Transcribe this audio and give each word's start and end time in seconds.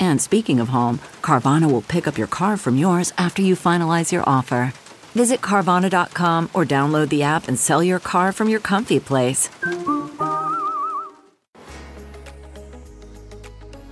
And 0.00 0.20
speaking 0.20 0.60
of 0.60 0.68
home, 0.68 0.98
Carvana 1.22 1.70
will 1.70 1.82
pick 1.82 2.06
up 2.06 2.18
your 2.18 2.26
car 2.26 2.56
from 2.56 2.76
yours 2.76 3.12
after 3.16 3.42
you 3.42 3.54
finalize 3.54 4.12
your 4.12 4.22
offer. 4.28 4.72
Visit 5.14 5.40
Carvana.com 5.40 6.50
or 6.52 6.64
download 6.64 7.08
the 7.08 7.22
app 7.22 7.46
and 7.48 7.58
sell 7.58 7.82
your 7.82 8.00
car 8.00 8.32
from 8.32 8.48
your 8.48 8.58
comfy 8.60 8.98
place. 8.98 9.48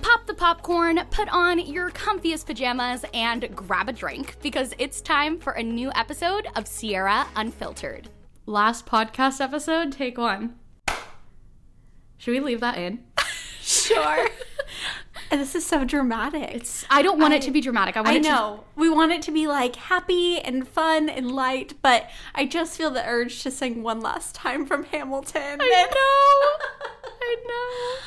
Pop 0.01 0.27
the 0.27 0.33
popcorn, 0.33 0.99
put 1.11 1.29
on 1.29 1.59
your 1.59 1.91
comfiest 1.91 2.45
pajamas, 2.45 3.05
and 3.13 3.55
grab 3.55 3.87
a 3.87 3.93
drink 3.93 4.35
because 4.41 4.73
it's 4.77 4.99
time 5.01 5.39
for 5.39 5.53
a 5.53 5.63
new 5.63 5.91
episode 5.95 6.47
of 6.57 6.67
Sierra 6.67 7.25
Unfiltered. 7.37 8.09
Last 8.45 8.85
podcast 8.85 9.39
episode, 9.39 9.93
take 9.93 10.17
one. 10.17 10.55
Should 12.17 12.31
we 12.31 12.39
leave 12.41 12.59
that 12.59 12.77
in? 12.77 13.03
Sure. 13.65 14.27
And 15.33 15.41
this 15.41 15.55
is 15.55 15.65
so 15.65 15.83
dramatic. 15.83 16.53
It's. 16.53 16.85
I 16.91 17.01
don't 17.01 17.19
want 17.19 17.33
it 17.33 17.41
to 17.41 17.51
be 17.51 17.59
dramatic. 17.59 17.97
I 17.97 18.01
want 18.01 18.13
I 18.13 18.19
it 18.19 18.23
to. 18.23 18.29
know. 18.29 18.63
We 18.75 18.87
want 18.87 19.11
it 19.11 19.23
to 19.23 19.31
be 19.31 19.47
like 19.47 19.75
happy 19.75 20.37
and 20.39 20.67
fun 20.67 21.09
and 21.09 21.31
light, 21.31 21.73
but 21.81 22.07
I 22.35 22.45
just 22.45 22.77
feel 22.77 22.91
the 22.91 23.03
urge 23.03 23.41
to 23.41 23.49
sing 23.49 23.81
one 23.81 23.99
last 23.99 24.35
time 24.35 24.65
from 24.67 24.83
Hamilton. 24.85 25.57
I 25.59 25.87
know. 27.09 27.15
I 27.19 27.35
know. 27.47 27.99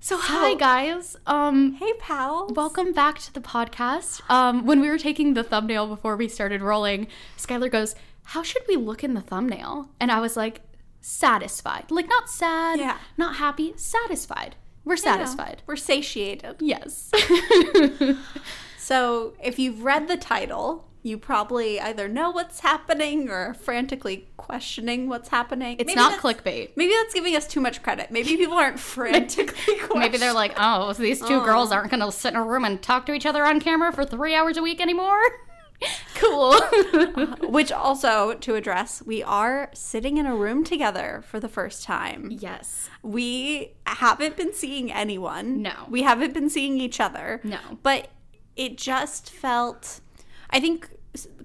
So, 0.00 0.18
hi 0.18 0.54
guys. 0.54 1.16
Um 1.26 1.74
Hey, 1.74 1.92
pal. 2.00 2.48
welcome 2.48 2.92
back 2.92 3.20
to 3.20 3.32
the 3.32 3.40
podcast. 3.40 4.20
Um 4.28 4.66
when 4.66 4.80
we 4.80 4.88
were 4.88 4.98
taking 4.98 5.34
the 5.34 5.44
thumbnail 5.44 5.86
before 5.86 6.16
we 6.16 6.26
started 6.26 6.62
rolling, 6.62 7.06
Skylar 7.38 7.70
goes, 7.70 7.94
"How 8.24 8.42
should 8.42 8.62
we 8.66 8.74
look 8.74 9.04
in 9.04 9.14
the 9.14 9.20
thumbnail?" 9.20 9.90
And 10.00 10.10
I 10.10 10.18
was 10.18 10.36
like, 10.36 10.62
"Satisfied." 11.00 11.92
Like 11.92 12.08
not 12.08 12.28
sad, 12.28 12.80
Yeah. 12.80 12.98
not 13.16 13.36
happy, 13.36 13.74
satisfied. 13.76 14.56
We're 14.84 14.96
satisfied. 14.96 15.62
We're 15.66 15.76
satiated. 15.76 16.56
Yes. 16.60 17.10
So, 18.90 19.34
if 19.40 19.60
you've 19.60 19.84
read 19.84 20.08
the 20.08 20.16
title, 20.16 20.88
you 21.04 21.16
probably 21.16 21.78
either 21.78 22.08
know 22.08 22.30
what's 22.32 22.58
happening 22.58 23.30
or 23.30 23.54
frantically 23.54 24.26
questioning 24.36 25.08
what's 25.08 25.28
happening. 25.28 25.76
It's 25.78 25.86
Maybe 25.86 26.00
not 26.00 26.18
clickbait. 26.18 26.70
Maybe 26.74 26.92
that's 26.94 27.14
giving 27.14 27.36
us 27.36 27.46
too 27.46 27.60
much 27.60 27.84
credit. 27.84 28.10
Maybe 28.10 28.36
people 28.36 28.56
aren't 28.56 28.80
frantically 28.80 29.76
questioning. 29.76 29.88
Maybe 30.00 30.18
they're 30.18 30.32
like, 30.32 30.54
"Oh, 30.56 30.92
so 30.92 31.04
these 31.04 31.20
two 31.20 31.34
oh. 31.34 31.44
girls 31.44 31.70
aren't 31.70 31.92
going 31.92 32.00
to 32.00 32.10
sit 32.10 32.34
in 32.34 32.40
a 32.40 32.42
room 32.42 32.64
and 32.64 32.82
talk 32.82 33.06
to 33.06 33.12
each 33.12 33.26
other 33.26 33.44
on 33.44 33.60
camera 33.60 33.92
for 33.92 34.04
3 34.04 34.34
hours 34.34 34.56
a 34.56 34.62
week 34.62 34.80
anymore?" 34.80 35.22
cool. 36.14 36.52
Uh, 36.52 37.36
which 37.48 37.72
also, 37.72 38.34
to 38.34 38.54
address, 38.54 39.02
we 39.04 39.22
are 39.22 39.70
sitting 39.72 40.18
in 40.18 40.26
a 40.26 40.34
room 40.36 40.64
together 40.64 41.22
for 41.26 41.40
the 41.40 41.48
first 41.48 41.82
time. 41.82 42.30
yes. 42.30 42.88
We 43.02 43.72
haven't 43.86 44.36
been 44.36 44.52
seeing 44.52 44.92
anyone. 44.92 45.62
No. 45.62 45.72
We 45.88 46.02
haven't 46.02 46.34
been 46.34 46.50
seeing 46.50 46.78
each 46.78 47.00
other. 47.00 47.40
No. 47.42 47.58
But 47.82 48.08
it 48.56 48.76
just 48.76 49.30
felt, 49.30 50.00
I 50.50 50.60
think, 50.60 50.90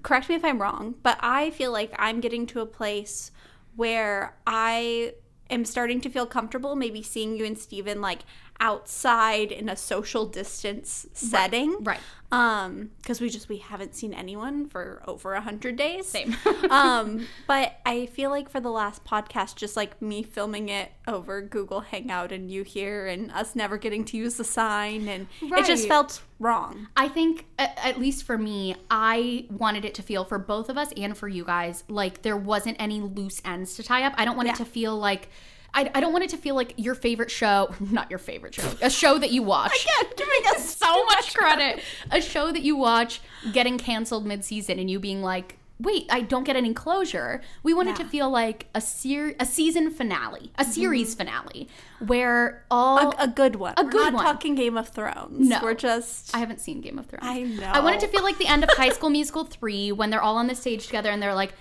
correct 0.02 0.28
me 0.28 0.34
if 0.34 0.44
I'm 0.44 0.60
wrong, 0.60 0.96
but 1.02 1.16
I 1.20 1.50
feel 1.50 1.72
like 1.72 1.94
I'm 1.98 2.20
getting 2.20 2.46
to 2.48 2.60
a 2.60 2.66
place 2.66 3.30
where 3.74 4.36
I 4.46 5.14
am 5.48 5.64
starting 5.64 6.00
to 6.00 6.10
feel 6.10 6.26
comfortable 6.26 6.74
maybe 6.76 7.02
seeing 7.02 7.36
you 7.36 7.44
and 7.44 7.58
Steven 7.58 8.00
like 8.00 8.20
outside 8.60 9.52
in 9.52 9.68
a 9.68 9.76
social 9.76 10.26
distance 10.26 11.06
setting. 11.12 11.76
right. 11.82 12.00
Um, 12.32 12.90
because 12.98 13.20
we 13.20 13.30
just 13.30 13.48
we 13.48 13.58
haven't 13.58 13.94
seen 13.94 14.12
anyone 14.12 14.68
for 14.68 15.00
over 15.06 15.34
a 15.34 15.40
hundred 15.40 15.76
days. 15.76 16.08
Same. 16.08 16.36
um, 16.70 17.26
but 17.46 17.78
I 17.86 18.06
feel 18.06 18.30
like 18.30 18.48
for 18.50 18.58
the 18.58 18.70
last 18.70 19.04
podcast, 19.04 19.54
just 19.54 19.76
like 19.76 20.02
me 20.02 20.24
filming 20.24 20.68
it 20.68 20.90
over 21.06 21.40
Google 21.40 21.82
Hangout 21.82 22.32
and 22.32 22.50
you 22.50 22.64
here 22.64 23.06
and 23.06 23.30
us 23.30 23.54
never 23.54 23.78
getting 23.78 24.04
to 24.06 24.16
use 24.16 24.34
the 24.34 24.44
sign 24.44 25.06
and 25.06 25.28
it 25.40 25.66
just 25.66 25.86
felt 25.86 26.22
wrong. 26.40 26.88
I 26.96 27.08
think, 27.08 27.46
at, 27.58 27.78
at 27.82 28.00
least 28.00 28.24
for 28.24 28.36
me, 28.36 28.74
I 28.90 29.46
wanted 29.48 29.84
it 29.84 29.94
to 29.94 30.02
feel 30.02 30.24
for 30.24 30.38
both 30.38 30.68
of 30.68 30.76
us 30.76 30.92
and 30.96 31.16
for 31.16 31.28
you 31.28 31.44
guys 31.44 31.84
like 31.88 32.22
there 32.22 32.36
wasn't 32.36 32.76
any 32.80 33.00
loose 33.00 33.40
ends 33.44 33.76
to 33.76 33.84
tie 33.84 34.02
up. 34.02 34.14
I 34.16 34.24
don't 34.24 34.36
want 34.36 34.48
it 34.48 34.56
to 34.56 34.64
feel 34.64 34.96
like. 34.96 35.28
I, 35.76 35.90
I 35.94 36.00
don't 36.00 36.12
want 36.12 36.24
it 36.24 36.30
to 36.30 36.38
feel 36.38 36.54
like 36.54 36.72
your 36.78 36.94
favorite 36.94 37.30
show, 37.30 37.72
not 37.80 38.10
your 38.10 38.18
favorite 38.18 38.54
show, 38.54 38.68
a 38.80 38.90
show 38.90 39.18
that 39.18 39.30
you 39.30 39.42
watch. 39.42 39.72
Again, 40.00 40.12
giving 40.16 40.56
us 40.56 40.74
so 40.76 41.04
much 41.04 41.34
credit. 41.34 41.82
A 42.10 42.20
show 42.20 42.50
that 42.50 42.62
you 42.62 42.76
watch 42.76 43.20
getting 43.52 43.78
canceled 43.78 44.26
mid-season 44.26 44.78
and 44.78 44.90
you 44.90 44.98
being 44.98 45.22
like, 45.22 45.58
"Wait, 45.78 46.06
I 46.08 46.22
don't 46.22 46.44
get 46.44 46.56
any 46.56 46.72
closure." 46.72 47.42
We 47.62 47.74
want 47.74 47.90
it 47.90 47.96
to 47.96 48.04
feel 48.04 48.30
like 48.30 48.68
a 48.74 48.80
ser- 48.80 49.34
a 49.38 49.44
season 49.44 49.90
finale, 49.90 50.50
a 50.56 50.64
series 50.64 51.14
mm-hmm. 51.14 51.28
finale 51.28 51.68
where 52.06 52.64
all 52.70 53.10
A, 53.10 53.24
a 53.24 53.28
good 53.28 53.56
one. 53.56 53.74
A 53.76 53.84
We're 53.84 53.90
good 53.90 54.12
not 54.12 54.14
one. 54.14 54.24
talking 54.24 54.54
Game 54.54 54.78
of 54.78 54.88
Thrones. 54.88 55.46
No. 55.46 55.60
We're 55.62 55.74
just 55.74 56.34
I 56.34 56.38
haven't 56.38 56.60
seen 56.60 56.80
Game 56.80 56.98
of 56.98 57.06
Thrones. 57.06 57.26
I 57.26 57.42
know. 57.42 57.66
I 57.66 57.80
want 57.80 57.96
it 57.96 58.00
to 58.00 58.08
feel 58.08 58.22
like 58.22 58.38
the 58.38 58.46
end 58.46 58.64
of 58.64 58.70
High 58.70 58.90
School 58.90 59.10
Musical 59.10 59.44
3 59.44 59.92
when 59.92 60.08
they're 60.08 60.22
all 60.22 60.38
on 60.38 60.46
the 60.46 60.54
stage 60.54 60.86
together 60.86 61.10
and 61.10 61.22
they're 61.22 61.34
like 61.34 61.52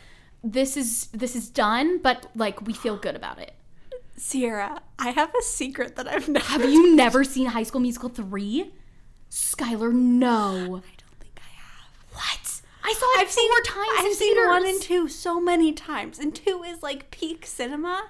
this 0.41 0.77
is 0.77 1.07
this 1.07 1.35
is 1.35 1.49
done, 1.49 1.97
but 1.97 2.27
like 2.35 2.65
we 2.65 2.71
feel 2.71 2.95
good 2.95 3.15
about 3.15 3.39
it. 3.39 3.53
Sierra, 4.17 4.81
I 4.97 5.09
have 5.09 5.33
a 5.37 5.41
secret 5.41 5.95
that 5.95 6.07
I've 6.07 6.27
never 6.29 6.45
Have 6.45 6.63
you 6.65 6.95
never 6.95 7.23
seen 7.23 7.47
High 7.47 7.63
School 7.63 7.81
Musical 7.81 8.09
3? 8.09 8.71
Skylar, 9.29 9.93
no. 9.93 10.47
I 10.57 10.95
don't 10.97 11.19
think 11.19 11.37
I 11.37 11.49
have. 11.59 12.13
What? 12.13 12.61
I 12.83 12.93
saw 12.93 13.05
it 13.15 13.19
I've 13.21 13.31
seen 13.31 13.51
four 13.51 13.61
times 13.61 13.89
I've 13.97 14.13
seen 14.13 14.47
one 14.47 14.65
and 14.65 14.81
two 14.81 15.07
so 15.07 15.41
many 15.41 15.73
times, 15.73 16.19
and 16.19 16.33
two 16.33 16.63
is 16.63 16.81
like 16.83 17.11
peak 17.11 17.45
cinema. 17.45 18.09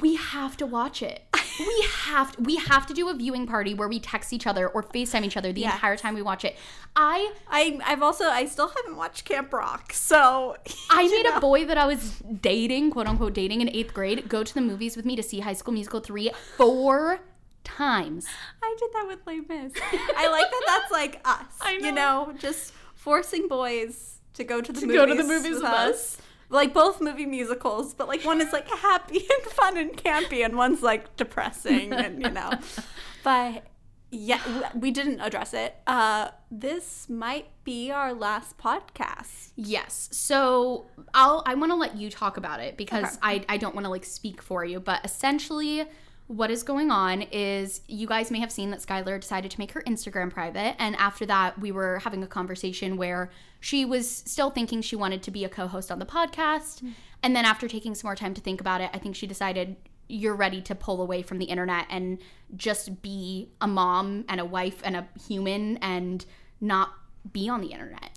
We 0.00 0.16
have 0.16 0.56
to 0.58 0.66
watch 0.66 1.02
it. 1.02 1.24
we 1.58 1.86
have 2.04 2.36
to, 2.36 2.42
we 2.42 2.56
have 2.56 2.86
to 2.86 2.94
do 2.94 3.08
a 3.08 3.14
viewing 3.14 3.46
party 3.46 3.74
where 3.74 3.88
we 3.88 3.98
text 3.98 4.32
each 4.32 4.46
other 4.46 4.68
or 4.68 4.82
FaceTime 4.82 5.24
each 5.24 5.36
other 5.36 5.52
the 5.52 5.62
Yes. 5.62 5.74
entire 5.74 5.96
time 5.96 6.14
we 6.14 6.22
watch 6.22 6.44
it. 6.44 6.56
I 6.94 7.32
I 7.48 7.78
I've 7.84 8.02
also 8.02 8.24
I 8.26 8.46
still 8.46 8.68
haven't 8.68 8.96
watched 8.96 9.24
Camp 9.24 9.52
Rock, 9.52 9.92
so 9.92 10.56
I 10.90 11.08
made 11.08 11.24
know. 11.24 11.36
a 11.36 11.40
boy 11.40 11.64
that 11.64 11.76
I 11.78 11.86
was 11.86 12.20
dating, 12.40 12.90
quote 12.90 13.06
unquote 13.08 13.34
dating 13.34 13.60
in 13.60 13.68
eighth 13.70 13.92
grade, 13.94 14.28
go 14.28 14.44
to 14.44 14.54
the 14.54 14.60
movies 14.60 14.96
with 14.96 15.04
me 15.04 15.16
to 15.16 15.22
see 15.22 15.40
High 15.40 15.52
School 15.54 15.74
Musical 15.74 16.00
3 16.00 16.30
four 16.56 17.20
times. 17.64 18.26
I 18.62 18.76
did 18.78 18.90
that 18.92 19.06
with 19.08 19.20
Les 19.26 19.40
Mis. 19.40 19.72
I 20.16 20.28
like 20.30 20.50
that. 20.50 20.62
That's 20.66 20.92
like 20.92 21.20
us. 21.24 21.44
I 21.60 21.76
know. 21.78 21.86
You 21.86 21.92
know. 21.92 22.34
just 22.38 22.72
forcing 22.94 23.48
boys 23.48 24.18
to 24.34 24.44
go 24.44 24.60
to 24.60 24.72
the 24.72 24.80
To 24.80 24.86
movies 24.86 25.00
go 25.00 25.06
to 25.06 25.14
the 25.14 25.24
movies 25.24 25.54
with 25.56 25.64
us. 25.64 26.18
Like 26.50 26.72
both 26.72 27.00
movie 27.00 27.26
musicals, 27.26 27.92
but 27.94 28.08
like 28.08 28.24
one 28.24 28.40
is 28.40 28.52
like 28.52 28.68
happy 28.68 29.18
and 29.44 29.52
fun 29.52 29.76
and 29.76 29.96
campy, 29.96 30.44
and 30.44 30.56
one's 30.56 30.82
like 30.82 31.16
depressing 31.16 31.92
and 31.92 32.22
you 32.22 32.30
know. 32.30 32.50
But 33.24 33.64
yeah, 34.10 34.40
we 34.74 34.90
didn't 34.90 35.20
address 35.20 35.52
it. 35.52 35.74
Uh, 35.86 36.30
this 36.50 37.10
might 37.10 37.48
be 37.64 37.90
our 37.90 38.14
last 38.14 38.56
podcast. 38.56 39.50
Yes. 39.56 40.08
So 40.12 40.86
I'll 41.12 41.42
I 41.44 41.54
want 41.54 41.72
to 41.72 41.76
let 41.76 41.96
you 41.96 42.08
talk 42.08 42.36
about 42.38 42.60
it 42.60 42.78
because 42.78 43.04
Okay. 43.04 43.18
I 43.22 43.44
I 43.50 43.56
don't 43.58 43.74
want 43.74 43.84
to 43.84 43.90
like 43.90 44.04
speak 44.06 44.40
for 44.40 44.64
you, 44.64 44.80
but 44.80 45.04
essentially 45.04 45.84
what 46.28 46.50
is 46.50 46.62
going 46.62 46.90
on 46.90 47.22
is 47.22 47.80
you 47.88 48.06
guys 48.06 48.30
may 48.30 48.38
have 48.38 48.52
seen 48.52 48.70
that 48.70 48.80
Skylar 48.80 49.18
decided 49.20 49.50
to 49.50 49.58
make 49.58 49.72
her 49.72 49.82
Instagram 49.86 50.30
private 50.30 50.76
and 50.78 50.94
after 50.96 51.26
that 51.26 51.58
we 51.58 51.72
were 51.72 51.98
having 52.00 52.22
a 52.22 52.26
conversation 52.26 52.96
where 52.96 53.30
she 53.60 53.84
was 53.84 54.08
still 54.08 54.50
thinking 54.50 54.82
she 54.82 54.94
wanted 54.94 55.22
to 55.22 55.30
be 55.30 55.44
a 55.44 55.48
co-host 55.48 55.90
on 55.90 55.98
the 55.98 56.06
podcast 56.06 56.82
mm. 56.82 56.92
and 57.22 57.34
then 57.34 57.44
after 57.44 57.66
taking 57.66 57.94
some 57.94 58.08
more 58.08 58.14
time 58.14 58.34
to 58.34 58.40
think 58.40 58.60
about 58.60 58.80
it, 58.80 58.90
I 58.92 58.98
think 58.98 59.16
she 59.16 59.26
decided 59.26 59.76
you're 60.08 60.34
ready 60.34 60.60
to 60.62 60.74
pull 60.74 61.02
away 61.02 61.22
from 61.22 61.38
the 61.38 61.46
internet 61.46 61.86
and 61.90 62.18
just 62.56 63.02
be 63.02 63.50
a 63.60 63.68
mom 63.68 64.24
and 64.28 64.40
a 64.40 64.44
wife 64.44 64.80
and 64.84 64.96
a 64.96 65.06
human 65.26 65.76
and 65.78 66.24
not 66.60 66.92
be 67.30 67.48
on 67.48 67.60
the 67.60 67.68
internet. 67.68 68.10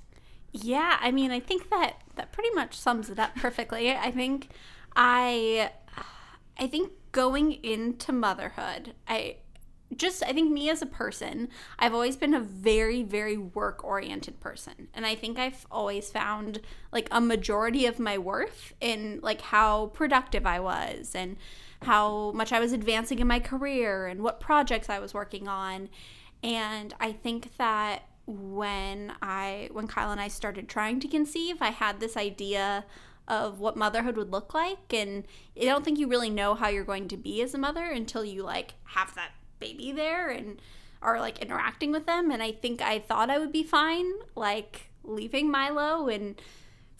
Yeah, 0.52 0.98
I 1.00 1.12
mean, 1.12 1.32
I 1.32 1.40
think 1.40 1.70
that 1.70 1.96
that 2.16 2.32
pretty 2.32 2.50
much 2.52 2.78
sums 2.78 3.10
it 3.10 3.20
up 3.20 3.36
perfectly. 3.36 3.92
I 3.92 4.12
think 4.12 4.50
I 4.96 5.72
I 6.58 6.68
think 6.68 6.92
going 7.12 7.64
into 7.64 8.12
motherhood, 8.12 8.94
I 9.08 9.38
just 9.96 10.24
I 10.24 10.32
think 10.32 10.52
me 10.52 10.70
as 10.70 10.82
a 10.82 10.86
person, 10.86 11.50
I've 11.78 11.94
always 11.94 12.16
been 12.16 12.34
a 12.34 12.40
very 12.40 13.04
very 13.04 13.38
work 13.38 13.84
oriented 13.84 14.40
person. 14.40 14.88
And 14.94 15.06
I 15.06 15.16
think 15.16 15.38
I've 15.38 15.66
always 15.72 16.10
found 16.10 16.62
like 16.92 17.08
a 17.12 17.22
majority 17.22 17.86
of 17.86 18.00
my 18.00 18.18
worth 18.18 18.74
in 18.80 19.20
like 19.22 19.42
how 19.42 19.88
productive 19.88 20.46
I 20.46 20.60
was 20.60 21.14
and 21.14 21.38
how 21.82 22.32
much 22.32 22.52
I 22.54 22.60
was 22.60 22.74
advancing 22.74 23.20
in 23.20 23.28
my 23.28 23.40
career 23.40 24.08
and 24.08 24.22
what 24.22 24.40
projects 24.40 24.90
I 24.90 25.00
was 25.00 25.14
working 25.14 25.48
on. 25.48 25.90
And 26.44 26.94
I 27.00 27.12
think 27.12 27.58
that 27.58 28.04
when 28.28 29.14
I 29.22 29.70
when 29.72 29.88
Kyle 29.88 30.12
and 30.12 30.22
I 30.22 30.28
started 30.28 30.70
trying 30.70 31.00
to 31.02 31.08
conceive, 31.08 31.58
I 31.62 31.70
had 31.70 32.00
this 32.00 32.16
idea 32.16 32.86
of 33.28 33.60
what 33.60 33.78
motherhood 33.78 34.18
would 34.18 34.32
look 34.32 34.54
like 34.54 34.94
and 34.94 35.26
I 35.60 35.66
don't 35.66 35.86
think 35.86 36.00
you 36.00 36.08
really 36.08 36.30
know 36.30 36.56
how 36.56 36.68
you're 36.68 36.84
going 36.84 37.08
to 37.10 37.18
be 37.18 37.42
as 37.42 37.54
a 37.54 37.58
mother 37.58 37.86
until 37.86 38.26
you 38.26 38.44
like 38.44 38.74
have 38.86 39.14
that 39.16 39.32
baby 39.60 39.92
there 39.92 40.30
and 40.30 40.62
are 41.02 41.20
like 41.20 41.40
interacting 41.40 41.92
with 41.92 42.06
them 42.06 42.32
and 42.32 42.44
I 42.44 42.52
think 42.52 42.82
I 42.82 43.00
thought 43.00 43.30
I 43.30 43.40
would 43.40 43.52
be 43.52 43.64
fine 43.64 44.12
like 44.36 44.90
leaving 45.04 45.50
Milo 45.50 46.08
and 46.08 46.40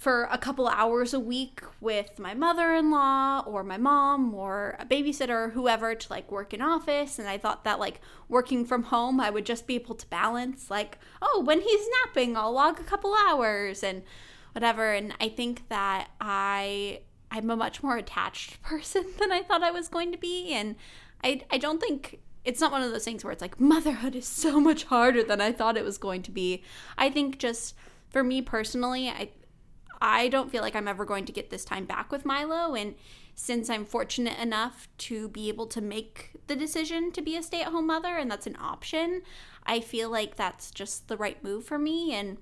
for 0.02 0.28
a 0.32 0.38
couple 0.40 0.68
hours 0.68 1.14
a 1.14 1.20
week 1.20 1.62
with 1.80 2.18
my 2.18 2.34
mother-in-law 2.34 3.42
or 3.46 3.64
my 3.64 3.78
mom 3.78 4.34
or 4.34 4.76
a 4.80 4.86
babysitter 4.86 5.30
or 5.30 5.50
whoever 5.50 5.94
to 5.94 6.10
like 6.10 6.32
work 6.32 6.56
in 6.56 6.62
office 6.62 7.20
and 7.20 7.28
I 7.28 7.38
thought 7.38 7.64
that 7.66 7.80
like 7.80 8.02
working 8.28 8.66
from 8.66 8.84
home 8.84 9.20
I 9.20 9.30
would 9.30 9.46
just 9.46 9.68
be 9.68 9.76
able 9.76 9.94
to 9.94 10.08
balance 10.08 10.72
like 10.72 10.98
oh 11.22 11.44
when 11.46 11.62
he's 11.62 11.88
napping 12.04 12.36
I'll 12.36 12.52
log 12.52 12.80
a 12.80 12.84
couple 12.84 13.16
hours 13.28 13.84
and 13.84 14.02
whatever 14.54 14.94
and 14.94 15.14
I 15.20 15.30
think 15.30 15.68
that 15.70 16.10
I 16.20 17.02
I'm 17.30 17.50
a 17.50 17.56
much 17.56 17.82
more 17.82 17.98
attached 17.98 18.62
person 18.64 19.06
than 19.20 19.32
I 19.32 19.42
thought 19.42 19.64
I 19.64 19.72
was 19.72 19.88
going 19.88 20.12
to 20.12 20.18
be 20.18 20.54
and 20.54 20.76
I 21.24 21.42
I 21.50 21.58
don't 21.58 21.82
think 21.82 22.20
it's 22.44 22.60
not 22.60 22.72
one 22.72 22.82
of 22.82 22.92
those 22.92 23.06
things 23.06 23.24
where 23.24 23.32
it's 23.32 23.42
like 23.42 23.60
motherhood 23.60 24.16
is 24.16 24.26
so 24.26 24.60
much 24.60 24.86
harder 24.86 25.24
than 25.24 25.42
I 25.42 25.52
thought 25.52 25.78
it 25.78 25.86
was 25.86 25.98
going 25.98 26.24
to 26.24 26.32
be. 26.32 26.64
I 26.98 27.10
think 27.10 27.38
just 27.38 27.76
for 28.10 28.24
me 28.24 28.42
personally, 28.42 29.10
I 29.10 29.30
I 30.02 30.30
don't 30.30 30.52
feel 30.52 30.64
like 30.64 30.76
I'm 30.76 30.88
ever 30.88 31.06
going 31.06 31.26
to 31.26 31.32
get 31.32 31.52
this 31.52 31.64
time 31.64 31.86
back 31.86 32.12
with 32.12 32.26
Milo. 32.26 32.74
And 32.74 32.96
since 33.36 33.70
I'm 33.70 33.86
fortunate 33.86 34.40
enough 34.40 34.88
to 35.00 35.30
be 35.30 35.48
able 35.48 35.68
to 35.68 35.82
make 35.82 36.32
the 36.48 36.56
decision 36.56 37.12
to 37.12 37.22
be 37.22 37.38
a 37.38 37.44
stay 37.44 37.62
at 37.62 37.68
home 37.68 37.86
mother 37.86 38.18
and 38.18 38.30
that's 38.30 38.48
an 38.48 38.58
option, 38.60 39.22
I 39.64 39.80
feel 39.80 40.10
like 40.10 40.36
that's 40.36 40.72
just 40.72 41.08
the 41.08 41.18
right 41.18 41.42
move 41.44 41.66
for 41.66 41.78
me. 41.78 42.14
And 42.14 42.38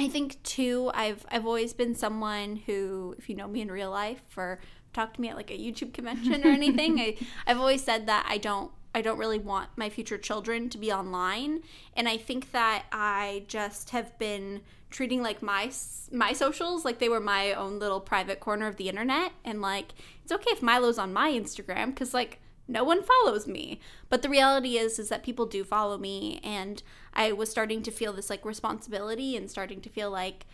I 0.00 0.08
think 0.08 0.42
too, 0.42 0.90
I've 0.94 1.26
I've 1.30 1.44
always 1.44 1.74
been 1.74 1.94
someone 1.94 2.62
who, 2.64 3.14
if 3.18 3.28
you 3.28 3.36
know 3.36 3.46
me 3.46 3.60
in 3.60 3.70
real 3.70 3.90
life 3.90 4.22
or 4.34 4.58
talk 4.94 5.12
to 5.12 5.20
me 5.20 5.28
at 5.28 5.36
like 5.36 5.50
a 5.50 5.58
YouTube 5.58 5.92
convention 5.92 6.42
or 6.42 6.48
anything, 6.48 6.98
I, 6.98 7.18
I've 7.46 7.58
always 7.58 7.84
said 7.84 8.06
that 8.06 8.24
I 8.26 8.38
don't 8.38 8.72
I 8.94 9.02
don't 9.02 9.18
really 9.18 9.38
want 9.38 9.68
my 9.76 9.90
future 9.90 10.16
children 10.16 10.70
to 10.70 10.78
be 10.78 10.90
online. 10.90 11.60
And 11.94 12.08
I 12.08 12.16
think 12.16 12.52
that 12.52 12.86
I 12.90 13.44
just 13.46 13.90
have 13.90 14.18
been 14.18 14.62
treating 14.88 15.22
like 15.22 15.42
my 15.42 15.70
my 16.10 16.32
socials 16.32 16.82
like 16.82 16.98
they 16.98 17.10
were 17.10 17.20
my 17.20 17.52
own 17.52 17.78
little 17.78 18.00
private 18.00 18.40
corner 18.40 18.66
of 18.66 18.76
the 18.76 18.88
internet. 18.88 19.32
And 19.44 19.60
like 19.60 19.92
it's 20.22 20.32
okay 20.32 20.50
if 20.50 20.62
Milo's 20.62 20.98
on 20.98 21.12
my 21.12 21.30
Instagram 21.30 21.94
cuz 21.94 22.14
like 22.14 22.40
no 22.66 22.84
one 22.84 23.02
follows 23.02 23.46
me. 23.46 23.80
But 24.08 24.22
the 24.22 24.30
reality 24.30 24.78
is 24.78 24.98
is 24.98 25.10
that 25.10 25.22
people 25.22 25.44
do 25.44 25.62
follow 25.62 25.98
me. 25.98 26.40
And 26.42 26.82
I 27.12 27.32
was 27.32 27.50
starting 27.50 27.82
to 27.82 27.90
feel 27.90 28.12
this 28.12 28.30
like 28.30 28.44
responsibility 28.44 29.36
and 29.36 29.50
starting 29.50 29.80
to 29.82 29.88
feel 29.88 30.10
like 30.10 30.46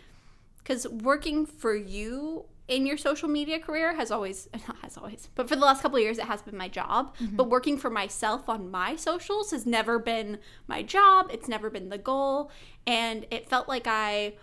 cuz 0.64 0.86
working 0.88 1.46
for 1.46 1.74
you 1.74 2.46
in 2.68 2.84
your 2.84 2.96
social 2.96 3.28
media 3.28 3.60
career 3.60 3.94
has 3.94 4.10
always 4.10 4.48
not 4.68 4.76
has 4.82 4.96
always 4.96 5.28
but 5.34 5.48
for 5.48 5.54
the 5.54 5.62
last 5.62 5.82
couple 5.82 5.96
of 5.96 6.02
years 6.02 6.18
it 6.18 6.24
has 6.24 6.42
been 6.42 6.56
my 6.56 6.68
job. 6.68 7.14
Mm-hmm. 7.16 7.36
but 7.36 7.48
working 7.48 7.78
for 7.78 7.90
myself 7.90 8.48
on 8.48 8.70
my 8.70 8.96
socials 8.96 9.50
has 9.50 9.66
never 9.66 9.98
been 9.98 10.38
my 10.66 10.82
job. 10.82 11.30
It's 11.32 11.48
never 11.48 11.70
been 11.70 11.88
the 11.88 11.98
goal. 11.98 12.50
And 12.86 13.26
it 13.30 13.48
felt 13.48 13.68
like 13.68 13.86
i 13.86 14.34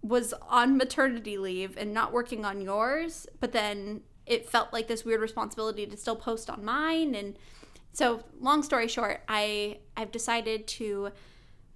was 0.00 0.32
on 0.48 0.76
maternity 0.76 1.36
leave 1.38 1.76
and 1.76 1.92
not 1.92 2.12
working 2.12 2.44
on 2.44 2.60
yours 2.60 3.26
but 3.40 3.52
then 3.52 4.02
it 4.26 4.48
felt 4.48 4.72
like 4.72 4.86
this 4.88 5.04
weird 5.04 5.20
responsibility 5.20 5.86
to 5.86 5.96
still 5.96 6.14
post 6.16 6.50
on 6.50 6.64
mine. 6.64 7.14
And 7.14 7.36
so 7.92 8.22
long 8.40 8.62
story 8.62 8.86
short 8.86 9.22
i 9.28 9.78
i've 9.96 10.12
decided 10.12 10.66
to 10.66 11.10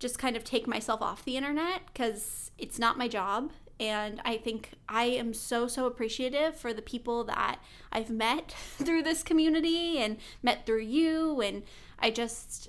just 0.03 0.19
kind 0.19 0.37
of 0.37 0.45
take 0.45 0.67
myself 0.67 1.01
off 1.01 1.25
the 1.25 1.37
internet 1.37 1.83
because 1.87 2.51
it's 2.59 2.79
not 2.79 2.99
my 2.99 3.09
job 3.09 3.51
and 3.83 4.21
I 4.25 4.37
think 4.37 4.71
I 4.89 5.05
am 5.05 5.35
so, 5.35 5.67
so 5.67 5.87
appreciative 5.87 6.57
for 6.57 6.73
the 6.73 6.83
people 6.83 7.25
that 7.25 7.59
I've 7.91 8.11
met 8.11 8.55
through 8.79 9.03
this 9.03 9.25
community 9.25 9.99
and 9.99 10.19
met 10.41 10.67
through 10.67 10.83
you. 10.83 11.41
And 11.41 11.65
I 11.99 12.11
just, 12.11 12.69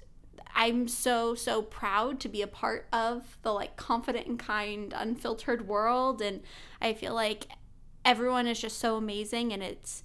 I'm 0.55 0.87
so, 0.87 1.35
so 1.35 1.61
proud 1.61 2.19
to 2.21 2.29
be 2.29 2.41
a 2.41 2.47
part 2.47 2.87
of 2.91 3.37
the 3.43 3.53
like 3.53 3.75
confident 3.75 4.25
and 4.25 4.39
kind, 4.39 4.91
unfiltered 4.95 5.67
world. 5.67 6.19
And 6.19 6.41
I 6.81 6.93
feel 6.93 7.13
like 7.13 7.47
everyone 8.03 8.47
is 8.47 8.59
just 8.59 8.79
so 8.79 8.95
amazing. 8.95 9.53
And 9.53 9.61
it's, 9.61 10.03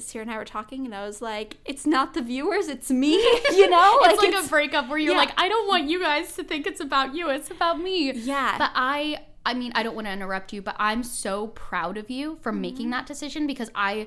Sierra 0.00 0.22
and 0.22 0.30
I 0.30 0.38
were 0.38 0.44
talking, 0.44 0.84
and 0.84 0.94
I 0.94 1.06
was 1.06 1.20
like, 1.20 1.56
"It's 1.64 1.86
not 1.86 2.14
the 2.14 2.22
viewers, 2.22 2.68
it's 2.68 2.90
me." 2.90 3.16
You 3.52 3.68
know, 3.68 3.98
like 4.02 4.14
it's 4.14 4.22
like 4.22 4.34
it's, 4.34 4.46
a 4.46 4.50
breakup 4.50 4.88
where 4.88 4.98
you're 4.98 5.12
yeah. 5.12 5.18
like, 5.18 5.32
"I 5.36 5.48
don't 5.48 5.68
want 5.68 5.88
you 5.88 6.00
guys 6.00 6.34
to 6.36 6.44
think 6.44 6.66
it's 6.66 6.80
about 6.80 7.14
you; 7.14 7.30
it's 7.30 7.50
about 7.50 7.80
me." 7.80 8.12
Yeah. 8.12 8.56
But 8.58 8.70
I, 8.74 9.24
I 9.44 9.54
mean, 9.54 9.72
I 9.74 9.82
don't 9.82 9.94
want 9.94 10.06
to 10.06 10.12
interrupt 10.12 10.52
you, 10.52 10.62
but 10.62 10.76
I'm 10.78 11.02
so 11.02 11.48
proud 11.48 11.96
of 11.96 12.10
you 12.10 12.38
for 12.42 12.52
mm-hmm. 12.52 12.60
making 12.60 12.90
that 12.90 13.06
decision 13.06 13.46
because 13.46 13.70
I. 13.74 14.06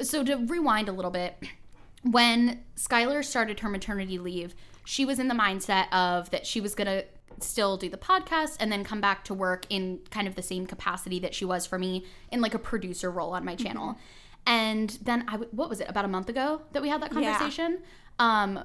So 0.00 0.24
to 0.24 0.36
rewind 0.36 0.88
a 0.88 0.92
little 0.92 1.10
bit, 1.10 1.36
when 2.02 2.64
Skylar 2.76 3.24
started 3.24 3.60
her 3.60 3.68
maternity 3.68 4.18
leave, 4.18 4.54
she 4.84 5.04
was 5.04 5.18
in 5.18 5.28
the 5.28 5.34
mindset 5.34 5.92
of 5.92 6.30
that 6.30 6.46
she 6.46 6.60
was 6.60 6.74
gonna 6.74 7.04
still 7.40 7.76
do 7.76 7.88
the 7.88 7.96
podcast 7.96 8.56
and 8.60 8.70
then 8.70 8.84
come 8.84 9.00
back 9.00 9.24
to 9.24 9.34
work 9.34 9.66
in 9.70 10.00
kind 10.10 10.28
of 10.28 10.34
the 10.34 10.42
same 10.42 10.66
capacity 10.66 11.18
that 11.20 11.34
she 11.34 11.44
was 11.44 11.66
for 11.66 11.78
me 11.78 12.04
in 12.30 12.40
like 12.40 12.54
a 12.54 12.58
producer 12.58 13.10
role 13.10 13.32
on 13.32 13.44
my 13.44 13.54
channel. 13.54 13.90
Mm-hmm. 13.90 14.00
And 14.46 14.90
then 15.02 15.24
I, 15.28 15.36
what 15.36 15.68
was 15.68 15.80
it 15.80 15.88
about 15.88 16.04
a 16.04 16.08
month 16.08 16.28
ago 16.28 16.62
that 16.72 16.82
we 16.82 16.88
had 16.88 17.00
that 17.02 17.10
conversation? 17.10 17.78
Yeah. 18.18 18.42
Um, 18.42 18.64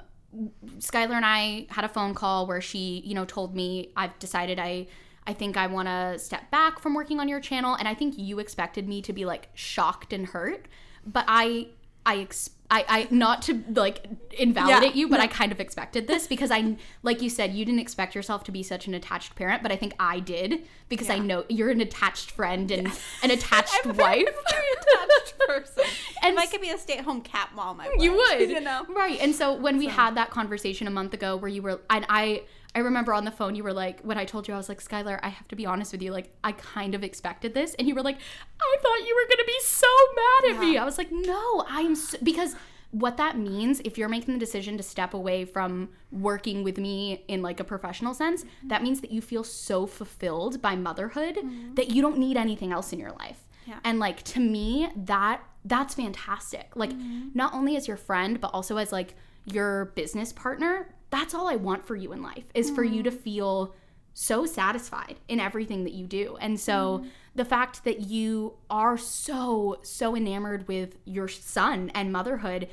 Skylar 0.79 1.11
and 1.11 1.25
I 1.25 1.67
had 1.69 1.85
a 1.85 1.89
phone 1.89 2.13
call 2.13 2.47
where 2.47 2.61
she, 2.61 3.01
you 3.05 3.13
know, 3.13 3.25
told 3.25 3.55
me 3.55 3.91
I've 3.95 4.17
decided 4.19 4.59
I 4.59 4.87
I 5.27 5.33
think 5.33 5.57
I 5.57 5.67
want 5.67 5.89
to 5.89 6.17
step 6.17 6.49
back 6.51 6.79
from 6.79 6.93
working 6.93 7.19
on 7.19 7.27
your 7.27 7.41
channel. 7.41 7.75
And 7.75 7.85
I 7.85 7.93
think 7.93 8.17
you 8.17 8.39
expected 8.39 8.87
me 8.87 9.01
to 9.01 9.11
be 9.11 9.25
like 9.25 9.49
shocked 9.53 10.13
and 10.13 10.25
hurt. 10.25 10.69
But 11.05 11.25
I, 11.27 11.67
I, 12.07 12.19
ex- 12.19 12.51
I, 12.71 12.85
I 12.87 13.07
not 13.11 13.41
to 13.43 13.61
like 13.75 14.07
invalidate 14.31 14.95
yeah. 14.95 14.99
you, 15.01 15.09
but 15.09 15.19
I 15.19 15.27
kind 15.27 15.51
of 15.51 15.59
expected 15.59 16.07
this 16.07 16.25
because 16.25 16.51
I, 16.51 16.77
like 17.03 17.21
you 17.21 17.29
said, 17.29 17.53
you 17.53 17.65
didn't 17.65 17.81
expect 17.81 18.15
yourself 18.15 18.45
to 18.45 18.51
be 18.51 18.63
such 18.63 18.87
an 18.87 18.93
attached 18.93 19.35
parent, 19.35 19.61
but 19.61 19.73
I 19.73 19.75
think 19.75 19.93
I 19.99 20.21
did 20.21 20.65
because 20.87 21.09
yeah. 21.09 21.15
I 21.15 21.19
know 21.19 21.43
you're 21.49 21.69
an 21.69 21.81
attached 21.81 22.31
friend 22.31 22.71
and 22.71 22.87
an 23.23 23.31
attached 23.31 23.75
I'm 23.83 23.97
wife. 23.97 24.27
A 24.27 24.51
very 24.51 24.67
attached 24.81 25.39
person. 25.47 25.83
and 26.23 26.35
if 26.35 26.39
I 26.39 26.45
could 26.45 26.61
be 26.61 26.69
a 26.69 26.77
stay-at-home 26.77 27.21
cat 27.21 27.49
mom, 27.53 27.81
I 27.81 27.89
would. 27.89 28.01
You 28.01 28.15
would, 28.15 28.49
you 28.49 28.61
know, 28.61 28.85
right? 28.89 29.19
And 29.19 29.35
so 29.35 29.53
when 29.53 29.75
so. 29.75 29.79
we 29.79 29.87
had 29.87 30.15
that 30.15 30.29
conversation 30.29 30.87
a 30.87 30.91
month 30.91 31.13
ago, 31.13 31.35
where 31.35 31.49
you 31.49 31.61
were, 31.61 31.81
and 31.89 32.05
I 32.07 32.43
I 32.77 32.81
remember 32.81 33.11
on 33.11 33.25
the 33.25 33.31
phone 33.31 33.55
you 33.55 33.63
were 33.63 33.73
like, 33.73 34.01
when 34.01 34.19
I 34.19 34.25
told 34.25 34.47
you, 34.47 34.53
I 34.53 34.57
was 34.57 34.69
like, 34.69 34.83
Skylar, 34.83 35.19
I 35.23 35.29
have 35.29 35.47
to 35.47 35.55
be 35.55 35.65
honest 35.65 35.91
with 35.93 36.03
you. 36.03 36.11
Like, 36.11 36.29
I 36.43 36.51
kind 36.51 36.93
of 36.93 37.03
expected 37.03 37.55
this. 37.55 37.73
And 37.73 37.87
you 37.87 37.95
were 37.95 38.03
like, 38.03 38.17
I 38.61 38.77
thought 38.83 39.07
you 39.07 39.15
were 39.15 39.27
going 39.27 39.39
to 39.39 39.45
be 39.47 39.59
so 39.63 39.87
mad 40.15 40.51
at 40.51 40.55
yeah. 40.61 40.69
me. 40.69 40.77
I 40.77 40.85
was 40.85 40.99
like, 40.99 41.11
no, 41.11 41.65
I'm 41.67 41.95
so, 41.95 42.19
because 42.21 42.55
what 42.91 43.17
that 43.17 43.35
means 43.35 43.79
if 43.79 43.97
you're 43.97 44.07
making 44.07 44.35
the 44.35 44.39
decision 44.39 44.77
to 44.77 44.83
step 44.83 45.15
away 45.15 45.43
from 45.43 45.89
working 46.11 46.63
with 46.63 46.77
me 46.77 47.25
in 47.27 47.41
like 47.41 47.59
a 47.59 47.63
professional 47.63 48.13
sense 48.13 48.43
mm-hmm. 48.43 48.67
that 48.67 48.83
means 48.83 49.01
that 49.01 49.11
you 49.11 49.21
feel 49.21 49.43
so 49.43 49.87
fulfilled 49.87 50.61
by 50.61 50.73
motherhood 50.73 51.35
mm-hmm. 51.35 51.73
that 51.73 51.89
you 51.89 52.01
don't 52.01 52.17
need 52.17 52.37
anything 52.37 52.71
else 52.71 52.93
in 52.93 52.99
your 52.99 53.11
life 53.11 53.43
yeah. 53.65 53.77
and 53.83 53.99
like 53.99 54.23
to 54.23 54.39
me 54.39 54.87
that 54.95 55.41
that's 55.65 55.95
fantastic 55.95 56.71
like 56.75 56.91
mm-hmm. 56.91 57.27
not 57.33 57.53
only 57.53 57.75
as 57.75 57.89
your 57.89 57.97
friend 57.97 58.39
but 58.39 58.51
also 58.53 58.77
as 58.77 58.93
like 58.93 59.15
your 59.43 59.85
business 59.95 60.31
partner 60.31 60.87
that's 61.09 61.33
all 61.33 61.47
I 61.47 61.55
want 61.55 61.85
for 61.85 61.95
you 61.95 62.11
in 62.13 62.21
life 62.21 62.45
is 62.53 62.71
mm. 62.71 62.75
for 62.75 62.83
you 62.83 63.03
to 63.03 63.11
mm. 63.11 63.19
feel 63.19 63.75
so 64.13 64.45
satisfied 64.45 65.15
in 65.27 65.39
everything 65.39 65.83
that 65.83 65.93
you 65.93 66.07
do. 66.07 66.37
And 66.41 66.59
so 66.59 67.03
mm. 67.03 67.09
the 67.35 67.45
fact 67.45 67.83
that 67.83 68.01
you 68.01 68.53
are 68.69 68.97
so 68.97 69.79
so 69.83 70.15
enamored 70.15 70.67
with 70.67 70.97
your 71.05 71.27
son 71.27 71.91
and 71.93 72.11
motherhood 72.11 72.67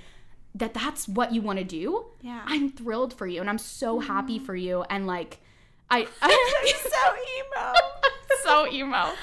that 0.55 0.73
that's 0.73 1.09
what 1.09 1.33
you 1.33 1.43
want 1.43 1.59
to 1.59 1.65
do. 1.65 2.07
Yeah. 2.23 2.43
I'm 2.47 2.71
thrilled 2.71 3.13
for 3.13 3.27
you 3.27 3.41
and 3.41 3.51
I'm 3.51 3.59
so 3.59 4.01
mm. 4.01 4.07
happy 4.07 4.39
for 4.39 4.57
you 4.57 4.85
and 4.89 5.07
like 5.07 5.41
I 5.91 6.07
I'm 6.23 6.67
so 6.69 7.07
emo. 7.37 7.75
so 8.43 8.73
emo. 8.73 9.13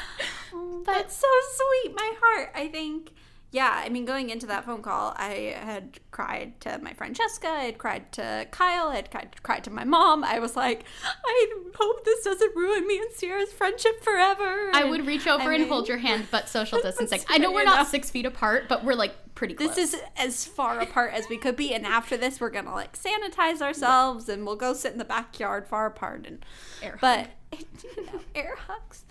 Oh, 0.53 0.83
that's 0.85 1.15
so 1.15 1.27
sweet. 1.53 1.95
My 1.95 2.13
heart. 2.21 2.51
I 2.53 2.67
think 2.67 3.13
yeah, 3.51 3.81
I 3.83 3.89
mean, 3.89 4.05
going 4.05 4.29
into 4.29 4.47
that 4.47 4.63
phone 4.65 4.81
call, 4.81 5.13
I 5.17 5.55
had 5.61 5.99
cried 6.11 6.59
to 6.61 6.79
my 6.79 6.93
friend 6.93 7.13
Jessica. 7.13 7.49
I 7.49 7.63
had 7.65 7.77
cried 7.77 8.11
to 8.13 8.47
Kyle. 8.49 8.87
I 8.87 8.95
had 8.95 9.11
cried, 9.11 9.43
cried 9.43 9.63
to 9.65 9.69
my 9.69 9.83
mom. 9.83 10.23
I 10.23 10.39
was 10.39 10.55
like, 10.55 10.85
I 11.03 11.47
hope 11.75 12.05
this 12.05 12.23
doesn't 12.23 12.55
ruin 12.55 12.87
me 12.87 12.97
and 12.99 13.11
Sierra's 13.13 13.51
friendship 13.51 14.01
forever. 14.03 14.71
I 14.73 14.85
would 14.85 15.05
reach 15.05 15.27
over 15.27 15.49
I 15.49 15.53
and 15.55 15.63
mean, 15.63 15.69
hold 15.69 15.89
your 15.89 15.97
hand, 15.97 16.27
but 16.31 16.47
social 16.47 16.79
distancing. 16.83 17.21
I 17.27 17.39
know 17.39 17.51
we're 17.51 17.65
not 17.65 17.87
six 17.87 18.09
feet 18.09 18.25
apart, 18.25 18.65
but 18.69 18.85
we're 18.85 18.95
like 18.95 19.13
pretty 19.35 19.53
close. 19.53 19.75
This 19.75 19.93
is 19.93 20.01
as 20.15 20.45
far 20.45 20.79
apart 20.79 21.13
as 21.13 21.27
we 21.27 21.35
could 21.37 21.57
be, 21.57 21.73
and 21.73 21.85
after 21.85 22.15
this, 22.15 22.39
we're 22.39 22.51
gonna 22.51 22.73
like 22.73 22.97
sanitize 22.97 23.61
ourselves, 23.61 24.29
and 24.29 24.45
we'll 24.45 24.55
go 24.55 24.73
sit 24.73 24.93
in 24.93 24.97
the 24.97 25.05
backyard 25.05 25.67
far 25.67 25.87
apart 25.87 26.25
and 26.25 26.45
Air 26.81 26.97
but 27.01 27.31
you 27.57 28.05
know, 28.05 28.21
air 28.33 28.55
hugs. 28.55 29.03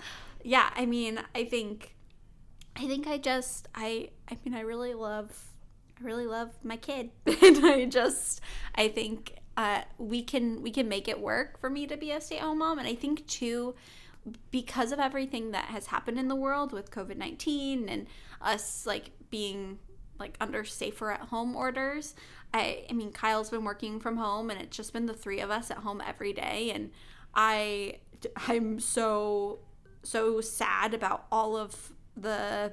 Yeah, 0.43 0.71
I 0.75 0.87
mean, 0.87 1.21
I 1.35 1.45
think, 1.45 1.95
I 2.81 2.87
think 2.87 3.07
I 3.07 3.19
just, 3.19 3.69
I, 3.75 4.09
I 4.31 4.39
mean, 4.45 4.55
I 4.55 4.61
really 4.61 4.95
love, 4.95 5.31
I 6.01 6.05
really 6.05 6.27
love 6.27 6.51
my 6.63 6.77
kid, 6.77 7.11
and 7.27 7.65
I 7.65 7.85
just, 7.85 8.41
I 8.75 8.89
think 8.89 9.37
uh, 9.57 9.83
we 9.99 10.23
can 10.23 10.63
we 10.63 10.71
can 10.71 10.89
make 10.89 11.07
it 11.07 11.21
work 11.21 11.61
for 11.61 11.69
me 11.69 11.87
to 11.87 11.97
be 11.97 12.13
a 12.13 12.21
stay 12.21 12.39
at 12.39 12.43
home 12.43 12.59
mom, 12.59 12.79
and 12.79 12.89
I 12.89 12.95
think 12.95 13.27
too 13.27 13.75
because 14.51 14.93
of 14.93 14.99
everything 14.99 15.51
that 15.51 15.67
has 15.67 15.87
happened 15.87 16.19
in 16.19 16.29
the 16.29 16.37
world 16.37 16.73
with 16.73 16.91
COVID 16.91 17.17
19 17.17 17.89
and 17.89 18.07
us 18.41 18.87
like 18.87 19.11
being 19.31 19.79
like 20.19 20.37
under 20.41 20.65
safer 20.65 21.11
at 21.11 21.21
home 21.21 21.57
orders. 21.57 22.15
I, 22.53 22.85
I 22.89 22.93
mean, 22.93 23.13
Kyle's 23.13 23.51
been 23.51 23.65
working 23.65 24.01
from 24.01 24.17
home 24.17 24.51
and 24.51 24.61
it's 24.61 24.77
just 24.77 24.93
been 24.93 25.07
the 25.07 25.15
three 25.15 25.41
of 25.41 25.51
us 25.51 25.71
at 25.71 25.79
home 25.79 26.03
every 26.07 26.33
day. 26.33 26.71
And 26.75 26.91
I, 27.35 27.99
I'm 28.49 28.81
so, 28.81 29.61
so 30.03 30.41
sad 30.41 30.93
about 30.95 31.27
all 31.33 31.57
of 31.57 31.93
the, 32.21 32.73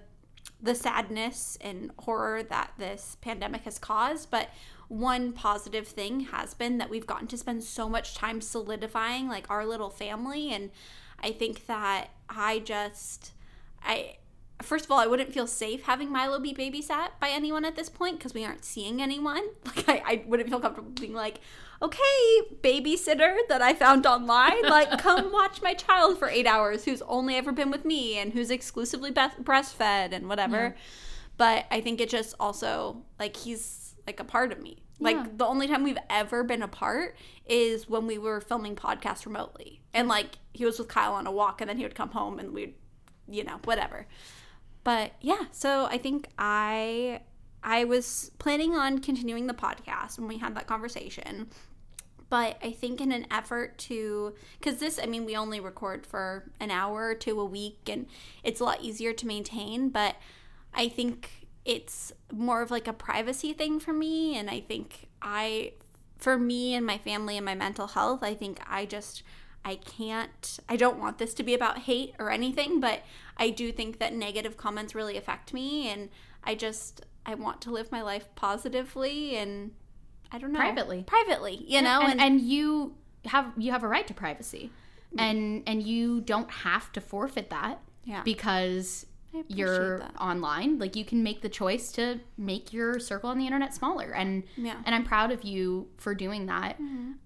the 0.62 0.76
sadness 0.76 1.58
and 1.62 1.92
horror 2.00 2.44
that 2.44 2.72
this 2.78 3.18
pandemic 3.22 3.64
has 3.64 3.80
caused. 3.80 4.32
But 4.32 4.50
one 4.88 5.34
positive 5.34 5.88
thing 5.88 6.22
has 6.22 6.54
been 6.54 6.78
that 6.78 6.90
we've 6.90 7.08
gotten 7.08 7.28
to 7.28 7.38
spend 7.38 7.64
so 7.64 7.90
much 7.90 8.16
time 8.16 8.42
solidifying 8.42 9.28
like 9.28 9.50
our 9.50 9.66
little 9.66 9.90
family 9.90 10.52
and 10.54 10.72
I 11.20 11.32
think 11.32 11.66
that 11.66 12.10
I 12.30 12.60
just 12.60 13.32
I 13.84 14.18
first 14.62 14.86
of 14.86 14.92
all 14.92 15.00
I 15.00 15.08
wouldn't 15.08 15.34
feel 15.34 15.48
safe 15.48 15.84
having 15.84 16.12
Milo 16.12 16.40
be 16.40 16.54
babysat 16.54 17.10
by 17.20 17.30
anyone 17.30 17.66
at 17.66 17.76
this 17.76 17.90
point 17.90 18.18
because 18.18 18.34
we 18.34 18.44
aren't 18.44 18.66
seeing 18.66 19.02
anyone. 19.02 19.44
Like 19.66 19.88
I, 19.90 20.04
I 20.06 20.24
wouldn't 20.26 20.50
feel 20.50 20.60
comfortable 20.60 20.92
being 20.92 21.14
like, 21.14 21.40
okay, 21.82 22.42
babysitter 22.62 23.38
that 23.50 23.62
I 23.62 23.74
found 23.74 24.06
online, 24.08 24.64
like 24.64 24.98
come 25.00 25.32
watch 25.32 25.62
my 25.62 25.74
child 25.74 26.18
for 26.18 26.30
eight 26.30 26.48
hours 26.48 26.86
who's 26.86 27.02
only 27.04 27.36
ever 27.36 27.52
been 27.52 27.70
with 27.70 27.86
me 27.86 28.18
and 28.18 28.34
who's 28.34 28.50
exclusively 28.50 29.12
be- 29.12 29.22
breastfed 29.44 30.14
and 30.14 30.28
whatever. 30.28 30.76
But 31.38 31.66
I 31.70 31.82
think 31.82 32.02
it 32.02 32.10
just 32.10 32.34
also 32.40 33.04
like 33.20 33.36
he's 33.36 33.94
like 34.08 34.20
a 34.20 34.24
part 34.24 34.52
of 34.52 34.62
me. 34.62 34.82
Like 35.00 35.38
the 35.38 35.46
only 35.46 35.68
time 35.68 35.84
we've 35.84 36.00
ever 36.10 36.44
been 36.44 36.64
apart 36.64 37.16
is 37.46 37.88
when 37.88 38.08
we 38.08 38.18
were 38.18 38.42
filming 38.42 38.76
podcasts 38.76 39.28
remotely. 39.28 39.82
And 39.94 40.08
like 40.08 40.40
he 40.54 40.66
was 40.66 40.80
with 40.80 40.88
Kyle 40.88 41.14
on 41.14 41.28
a 41.28 41.32
walk 41.32 41.62
and 41.62 41.70
then 41.70 41.78
he 41.78 41.84
would 41.84 41.94
come 41.94 42.10
home 42.10 42.40
and 42.40 42.52
we'd 42.52 42.74
you 43.30 43.44
know, 43.44 43.60
whatever. 43.66 44.08
But 44.88 45.12
yeah, 45.20 45.48
so 45.52 45.84
I 45.88 45.98
think 45.98 46.30
I 46.40 47.20
I 47.62 47.84
was 47.84 48.32
planning 48.40 48.74
on 48.74 49.00
continuing 49.00 49.48
the 49.48 49.54
podcast 49.54 50.18
when 50.18 50.30
we 50.30 50.38
had 50.38 50.56
that 50.56 50.66
conversation. 50.66 51.50
But 52.30 52.58
I 52.64 52.72
think 52.72 53.02
in 53.02 53.12
an 53.12 53.28
effort 53.30 53.78
to, 53.80 54.34
because 54.58 54.78
this, 54.78 54.98
I 54.98 55.06
mean, 55.06 55.26
we 55.26 55.36
only 55.36 55.60
record 55.60 56.06
for 56.06 56.50
an 56.62 56.72
hour 56.72 57.08
or 57.08 57.16
two 57.16 57.38
a 57.42 57.44
week 57.44 57.90
and 57.90 58.08
it's 58.46 58.62
a 58.62 58.64
lot 58.64 58.82
easier 58.82 59.12
to 59.12 59.28
maintain. 59.28 59.90
But 59.90 60.16
I 60.74 60.88
think 60.88 61.48
it's 61.66 62.14
more 62.32 62.62
of 62.62 62.72
like 62.72 62.88
a 62.88 62.94
privacy 62.94 63.52
thing 63.52 63.82
for 63.82 63.92
me. 63.92 64.38
And 64.38 64.50
I 64.50 64.62
think 64.62 65.10
I, 65.22 65.74
for 66.18 66.38
me 66.38 66.76
and 66.76 66.86
my 66.86 66.98
family 66.98 67.36
and 67.36 67.46
my 67.46 67.56
mental 67.56 67.88
health, 67.88 68.24
I 68.24 68.34
think 68.34 68.62
I 68.66 68.86
just, 68.86 69.22
I 69.68 69.76
can't, 69.76 70.60
I 70.70 70.76
don't 70.78 70.98
want 70.98 71.18
this 71.18 71.34
to 71.36 71.44
be 71.44 71.54
about 71.54 71.80
hate 71.80 72.16
or 72.20 72.32
anything, 72.32 72.80
but 72.80 73.02
I 73.36 73.50
do 73.50 73.72
think 73.72 74.00
that 74.00 74.14
negative 74.14 74.56
comments 74.56 74.96
really 74.96 75.18
affect 75.18 75.54
me. 75.54 75.90
And 75.90 76.10
I 76.44 76.56
just, 76.56 77.02
I 77.26 77.34
want 77.36 77.62
to 77.64 77.72
live 77.72 77.92
my 77.92 78.02
life 78.02 78.28
positively 78.36 79.36
and 79.36 79.72
I 80.32 80.38
don't 80.38 80.54
know. 80.54 80.60
Privately. 80.60 81.04
Privately, 81.06 81.66
you 81.68 81.82
know? 81.82 82.00
and, 82.02 82.20
and 82.22 82.42
you 82.42 82.96
have 83.26 83.52
you 83.58 83.72
have 83.72 83.84
a 83.84 83.88
right 83.88 84.08
to 84.08 84.14
privacy, 84.14 84.72
Mm. 85.16 85.22
and 85.22 85.64
and 85.68 85.84
you 85.84 86.20
don't 86.20 86.52
have 86.52 86.92
to 86.94 87.00
forfeit 87.02 87.50
that. 87.50 87.80
Yeah. 88.04 88.24
because 88.24 89.06
you're 89.48 90.00
that. 90.00 90.16
online. 90.20 90.80
Like 90.80 90.96
you 90.96 91.06
can 91.06 91.22
make 91.24 91.42
the 91.42 91.50
choice 91.50 91.92
to 91.94 92.20
make 92.38 92.74
your 92.74 93.00
circle 93.00 93.30
on 93.30 93.38
the 93.38 93.46
internet 93.46 93.74
smaller, 93.74 94.12
and 94.12 94.44
Yeah. 94.56 94.74
Mm-hmm. 94.74 94.82
and 94.86 94.96
I'm 94.96 95.04
proud 95.04 95.32
of 95.32 95.44
you 95.44 95.88
for 95.98 96.16
doing 96.16 96.46
that. 96.48 96.80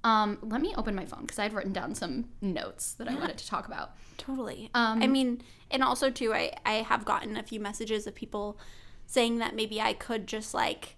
Um, 0.03 0.38
let 0.41 0.62
me 0.62 0.74
open 0.77 0.96
my 0.96 1.05
phone 1.05 1.22
because 1.22 1.39
I've 1.39 1.53
written 1.53 1.74
down 1.74 1.96
some 1.96 2.25
notes 2.41 2.93
that 2.93 3.08
I 3.08 3.15
wanted 3.15 3.38
to 3.38 3.48
talk 3.48 3.67
about. 3.67 3.91
Totally. 4.17 4.70
Um, 4.74 5.01
I 5.01 5.08
mean, 5.08 5.41
and 5.70 5.84
also 5.84 6.10
too, 6.10 6.34
I 6.34 6.53
I 6.65 6.74
have 6.74 7.05
gotten 7.05 7.38
a 7.38 7.43
few 7.43 7.60
messages 7.60 8.08
of 8.08 8.15
people 8.15 8.58
saying 9.05 9.38
that 9.39 9.55
maybe 9.55 9.79
I 9.81 9.93
could 9.93 10.27
just 10.27 10.53
like 10.53 10.96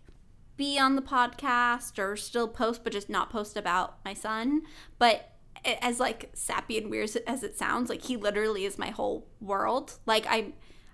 be 0.55 0.77
on 0.77 0.95
the 0.95 1.01
podcast 1.01 1.98
or 1.98 2.15
still 2.15 2.48
post, 2.48 2.83
but 2.83 2.93
just 2.93 3.10
not 3.10 3.29
post 3.29 3.57
about 3.57 3.98
my 4.05 4.13
son. 4.13 4.62
But 5.00 5.29
as 5.65 6.00
like 6.00 6.29
sappy 6.33 6.77
and 6.77 6.89
weird 6.89 7.10
as 7.27 7.43
it 7.43 7.57
sounds, 7.57 7.89
like 7.89 8.03
he 8.03 8.17
literally 8.17 8.65
is 8.65 8.77
my 8.77 8.89
whole 8.89 9.27
world. 9.41 9.98
Like 10.05 10.25
I'm. 10.29 10.53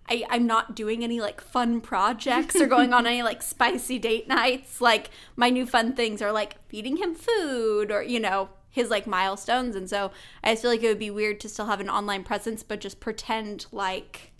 I, 0.09 0.25
I'm 0.29 0.47
not 0.47 0.75
doing 0.75 1.03
any 1.03 1.21
like 1.21 1.39
fun 1.41 1.81
projects 1.81 2.55
or 2.55 2.65
going 2.65 2.93
on 2.93 3.05
any 3.07 3.23
like 3.23 3.41
spicy 3.41 3.99
date 3.99 4.27
nights. 4.27 4.81
Like 4.81 5.09
my 5.35 5.49
new 5.49 5.65
fun 5.65 5.93
things 5.93 6.21
are 6.21 6.31
like 6.31 6.57
feeding 6.67 6.97
him 6.97 7.15
food 7.15 7.91
or, 7.91 8.01
you 8.01 8.19
know, 8.19 8.49
his 8.69 8.89
like 8.89 9.05
milestones. 9.07 9.75
And 9.75 9.89
so 9.89 10.11
I 10.43 10.51
just 10.51 10.61
feel 10.63 10.71
like 10.71 10.83
it 10.83 10.87
would 10.87 10.99
be 10.99 11.11
weird 11.11 11.39
to 11.41 11.49
still 11.49 11.65
have 11.67 11.79
an 11.79 11.89
online 11.89 12.23
presence, 12.23 12.63
but 12.63 12.79
just 12.79 12.99
pretend 12.99 13.65
like 13.71 14.31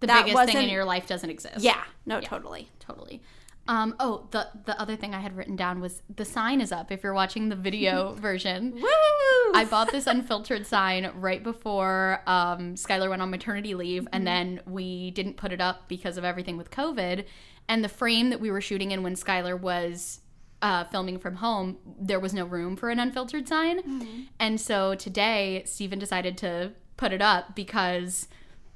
The 0.00 0.06
That 0.08 0.26
biggest 0.26 0.52
thing 0.52 0.64
in 0.64 0.70
your 0.70 0.84
life 0.84 1.06
doesn't 1.06 1.30
exist. 1.30 1.60
yeah, 1.60 1.82
no, 2.06 2.20
totally. 2.20 2.68
totally. 2.80 3.22
Um, 3.68 3.94
oh, 4.00 4.26
the 4.32 4.48
the 4.66 4.80
other 4.80 4.96
thing 4.96 5.14
I 5.14 5.20
had 5.20 5.36
written 5.36 5.54
down 5.54 5.80
was 5.80 6.02
the 6.14 6.24
sign 6.24 6.60
is 6.60 6.72
up. 6.72 6.90
If 6.90 7.02
you're 7.02 7.14
watching 7.14 7.48
the 7.48 7.56
video 7.56 8.14
version, 8.20 8.72
Woo! 8.72 9.52
I 9.54 9.66
bought 9.70 9.92
this 9.92 10.06
unfiltered 10.06 10.66
sign 10.66 11.10
right 11.14 11.42
before 11.42 12.22
um, 12.26 12.74
Skylar 12.74 13.08
went 13.08 13.22
on 13.22 13.30
maternity 13.30 13.74
leave, 13.74 14.08
and 14.12 14.26
then 14.26 14.60
we 14.66 15.12
didn't 15.12 15.36
put 15.36 15.52
it 15.52 15.60
up 15.60 15.88
because 15.88 16.16
of 16.16 16.24
everything 16.24 16.56
with 16.56 16.70
COVID. 16.70 17.24
And 17.68 17.84
the 17.84 17.88
frame 17.88 18.30
that 18.30 18.40
we 18.40 18.50
were 18.50 18.60
shooting 18.60 18.90
in 18.90 19.02
when 19.04 19.14
Skylar 19.14 19.58
was 19.58 20.20
uh, 20.60 20.84
filming 20.84 21.18
from 21.18 21.36
home, 21.36 21.78
there 22.00 22.18
was 22.20 22.34
no 22.34 22.44
room 22.44 22.76
for 22.76 22.90
an 22.90 22.98
unfiltered 22.98 23.46
sign. 23.48 24.28
And 24.40 24.60
so 24.60 24.94
today, 24.96 25.62
Stephen 25.66 25.98
decided 25.98 26.36
to 26.38 26.72
put 26.96 27.12
it 27.12 27.22
up 27.22 27.54
because 27.54 28.28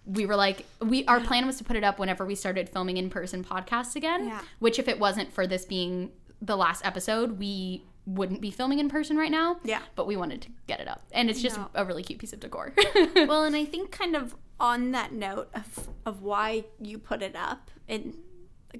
we 0.06 0.24
were 0.24 0.36
like 0.36 0.64
we 0.80 1.04
our 1.06 1.20
plan 1.20 1.46
was 1.46 1.56
to 1.58 1.64
put 1.64 1.76
it 1.76 1.82
up 1.84 1.98
whenever 1.98 2.24
we 2.24 2.34
started 2.34 2.68
filming 2.68 2.96
in 2.96 3.10
person 3.10 3.42
podcasts 3.44 3.96
again 3.96 4.28
Yeah. 4.28 4.40
which 4.60 4.78
if 4.78 4.86
it 4.88 4.98
wasn't 5.00 5.32
for 5.32 5.46
this 5.46 5.64
being 5.64 6.12
the 6.40 6.56
last 6.56 6.86
episode 6.86 7.38
we 7.38 7.84
wouldn't 8.06 8.40
be 8.40 8.52
filming 8.52 8.78
in 8.78 8.88
person 8.88 9.16
right 9.16 9.32
now 9.32 9.58
Yeah. 9.64 9.80
but 9.96 10.06
we 10.06 10.16
wanted 10.16 10.42
to 10.42 10.48
get 10.68 10.78
it 10.80 10.86
up 10.86 11.02
and 11.10 11.28
it's 11.28 11.42
just 11.42 11.56
No. 11.56 11.68
a 11.74 11.84
really 11.84 12.04
cute 12.04 12.20
piece 12.20 12.32
of 12.32 12.38
decor 12.40 12.72
well, 13.16 13.42
and 13.48 13.56
I 13.56 13.64
think 13.64 13.90
kind 13.90 14.14
of 14.14 14.36
on 14.60 14.92
that 14.92 15.12
note 15.12 15.48
of 15.54 15.88
of 16.06 16.22
why 16.22 16.64
you 16.80 16.98
put 16.98 17.20
it 17.22 17.34
up, 17.36 17.70
and 17.88 18.14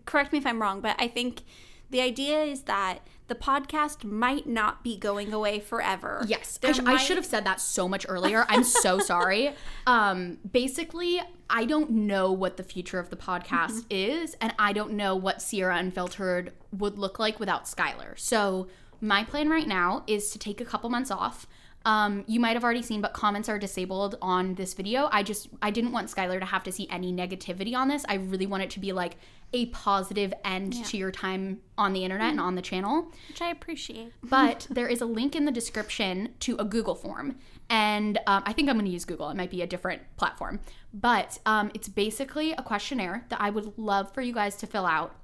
correct 0.04 0.32
me 0.32 0.38
if 0.38 0.46
I'm 0.46 0.62
wrong, 0.62 0.80
but 0.80 0.94
I 0.98 1.08
think 1.08 1.42
the 1.90 2.00
idea 2.00 2.42
is 2.42 2.62
that 2.62 3.00
the 3.28 3.34
podcast 3.34 4.04
might 4.04 4.46
not 4.46 4.84
be 4.84 4.96
going 4.96 5.32
away 5.32 5.58
forever. 5.58 6.24
Yes, 6.26 6.58
I, 6.62 6.72
sh- 6.72 6.80
I 6.80 6.96
should 6.96 7.16
have 7.16 7.26
said 7.26 7.44
that 7.44 7.60
so 7.60 7.88
much 7.88 8.06
earlier. 8.08 8.46
I'm 8.48 8.62
so 8.64 8.98
sorry. 9.12 9.52
Um, 9.86 10.38
basically, 10.50 11.20
I 11.50 11.64
don't 11.64 11.90
know 11.90 12.32
what 12.32 12.56
the 12.56 12.62
future 12.62 12.98
of 12.98 13.10
the 13.10 13.16
podcast 13.16 13.84
is, 13.90 14.36
and 14.40 14.54
I 14.58 14.72
don't 14.72 14.92
know 14.92 15.16
what 15.16 15.42
Sierra 15.42 15.76
Unfiltered 15.76 16.52
would 16.72 16.98
look 16.98 17.18
like 17.18 17.40
without 17.40 17.64
Skylar. 17.64 18.18
So, 18.18 18.68
my 19.00 19.24
plan 19.24 19.50
right 19.50 19.68
now 19.68 20.04
is 20.06 20.30
to 20.30 20.38
take 20.38 20.60
a 20.60 20.64
couple 20.64 20.88
months 20.88 21.10
off. 21.10 21.46
Um, 21.84 22.24
you 22.26 22.40
might 22.40 22.54
have 22.54 22.64
already 22.64 22.82
seen, 22.82 23.00
but 23.00 23.12
comments 23.12 23.48
are 23.48 23.58
disabled 23.58 24.16
on 24.20 24.54
this 24.56 24.74
video. 24.74 25.08
I 25.12 25.22
just 25.22 25.48
I 25.62 25.70
didn't 25.70 25.92
want 25.92 26.08
Skylar 26.08 26.40
to 26.40 26.46
have 26.46 26.64
to 26.64 26.72
see 26.72 26.88
any 26.90 27.12
negativity 27.12 27.76
on 27.76 27.88
this. 27.88 28.04
I 28.08 28.14
really 28.14 28.46
want 28.46 28.64
it 28.64 28.70
to 28.70 28.80
be 28.80 28.92
like 28.92 29.16
a 29.52 29.66
positive 29.66 30.34
end 30.44 30.84
to 30.84 30.96
your 30.96 31.10
time 31.10 31.60
on 31.78 31.92
the 31.92 32.04
internet 32.04 32.30
and 32.30 32.40
on 32.40 32.56
the 32.56 32.62
channel 32.62 33.10
which 33.28 33.40
I 33.40 33.50
appreciate. 33.50 34.12
but 34.22 34.66
there 34.70 34.88
is 34.88 35.00
a 35.00 35.06
link 35.06 35.36
in 35.36 35.44
the 35.44 35.52
description 35.52 36.34
to 36.40 36.56
a 36.58 36.64
Google 36.64 36.94
form. 36.94 37.36
And 37.68 38.18
um, 38.26 38.42
I 38.46 38.52
think 38.52 38.68
I'm 38.68 38.76
going 38.76 38.86
to 38.86 38.92
use 38.92 39.04
Google. 39.04 39.28
It 39.30 39.36
might 39.36 39.50
be 39.50 39.62
a 39.62 39.66
different 39.66 40.02
platform. 40.16 40.60
But 40.92 41.38
um, 41.46 41.70
it's 41.74 41.88
basically 41.88 42.52
a 42.52 42.62
questionnaire 42.62 43.24
that 43.28 43.40
I 43.40 43.50
would 43.50 43.76
love 43.76 44.12
for 44.12 44.22
you 44.22 44.32
guys 44.32 44.56
to 44.56 44.66
fill 44.66 44.86
out 44.86 45.16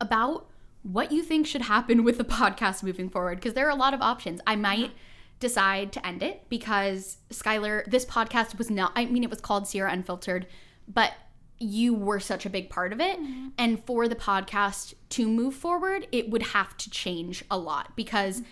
about 0.00 0.46
what 0.82 1.12
you 1.12 1.22
think 1.22 1.46
should 1.46 1.62
happen 1.62 2.04
with 2.04 2.18
the 2.18 2.24
podcast 2.24 2.82
moving 2.82 3.08
forward. 3.08 3.36
Because 3.36 3.54
there 3.54 3.66
are 3.66 3.70
a 3.70 3.76
lot 3.76 3.94
of 3.94 4.02
options. 4.02 4.40
I 4.46 4.56
might 4.56 4.92
decide 5.40 5.92
to 5.92 6.06
end 6.06 6.22
it 6.22 6.48
because 6.48 7.18
Skylar, 7.30 7.84
this 7.86 8.06
podcast 8.06 8.56
was 8.56 8.70
not, 8.70 8.92
I 8.96 9.04
mean, 9.06 9.24
it 9.24 9.30
was 9.30 9.40
called 9.40 9.68
Sierra 9.68 9.92
Unfiltered, 9.92 10.46
but 10.88 11.12
you 11.58 11.94
were 11.94 12.20
such 12.20 12.46
a 12.46 12.50
big 12.50 12.68
part 12.70 12.92
of 12.92 13.00
it. 13.00 13.18
Mm-hmm. 13.18 13.48
And 13.58 13.84
for 13.84 14.08
the 14.08 14.16
podcast 14.16 14.94
to 15.10 15.28
move 15.28 15.54
forward, 15.54 16.06
it 16.12 16.30
would 16.30 16.42
have 16.42 16.76
to 16.78 16.90
change 16.90 17.44
a 17.50 17.58
lot 17.58 17.94
because 17.96 18.42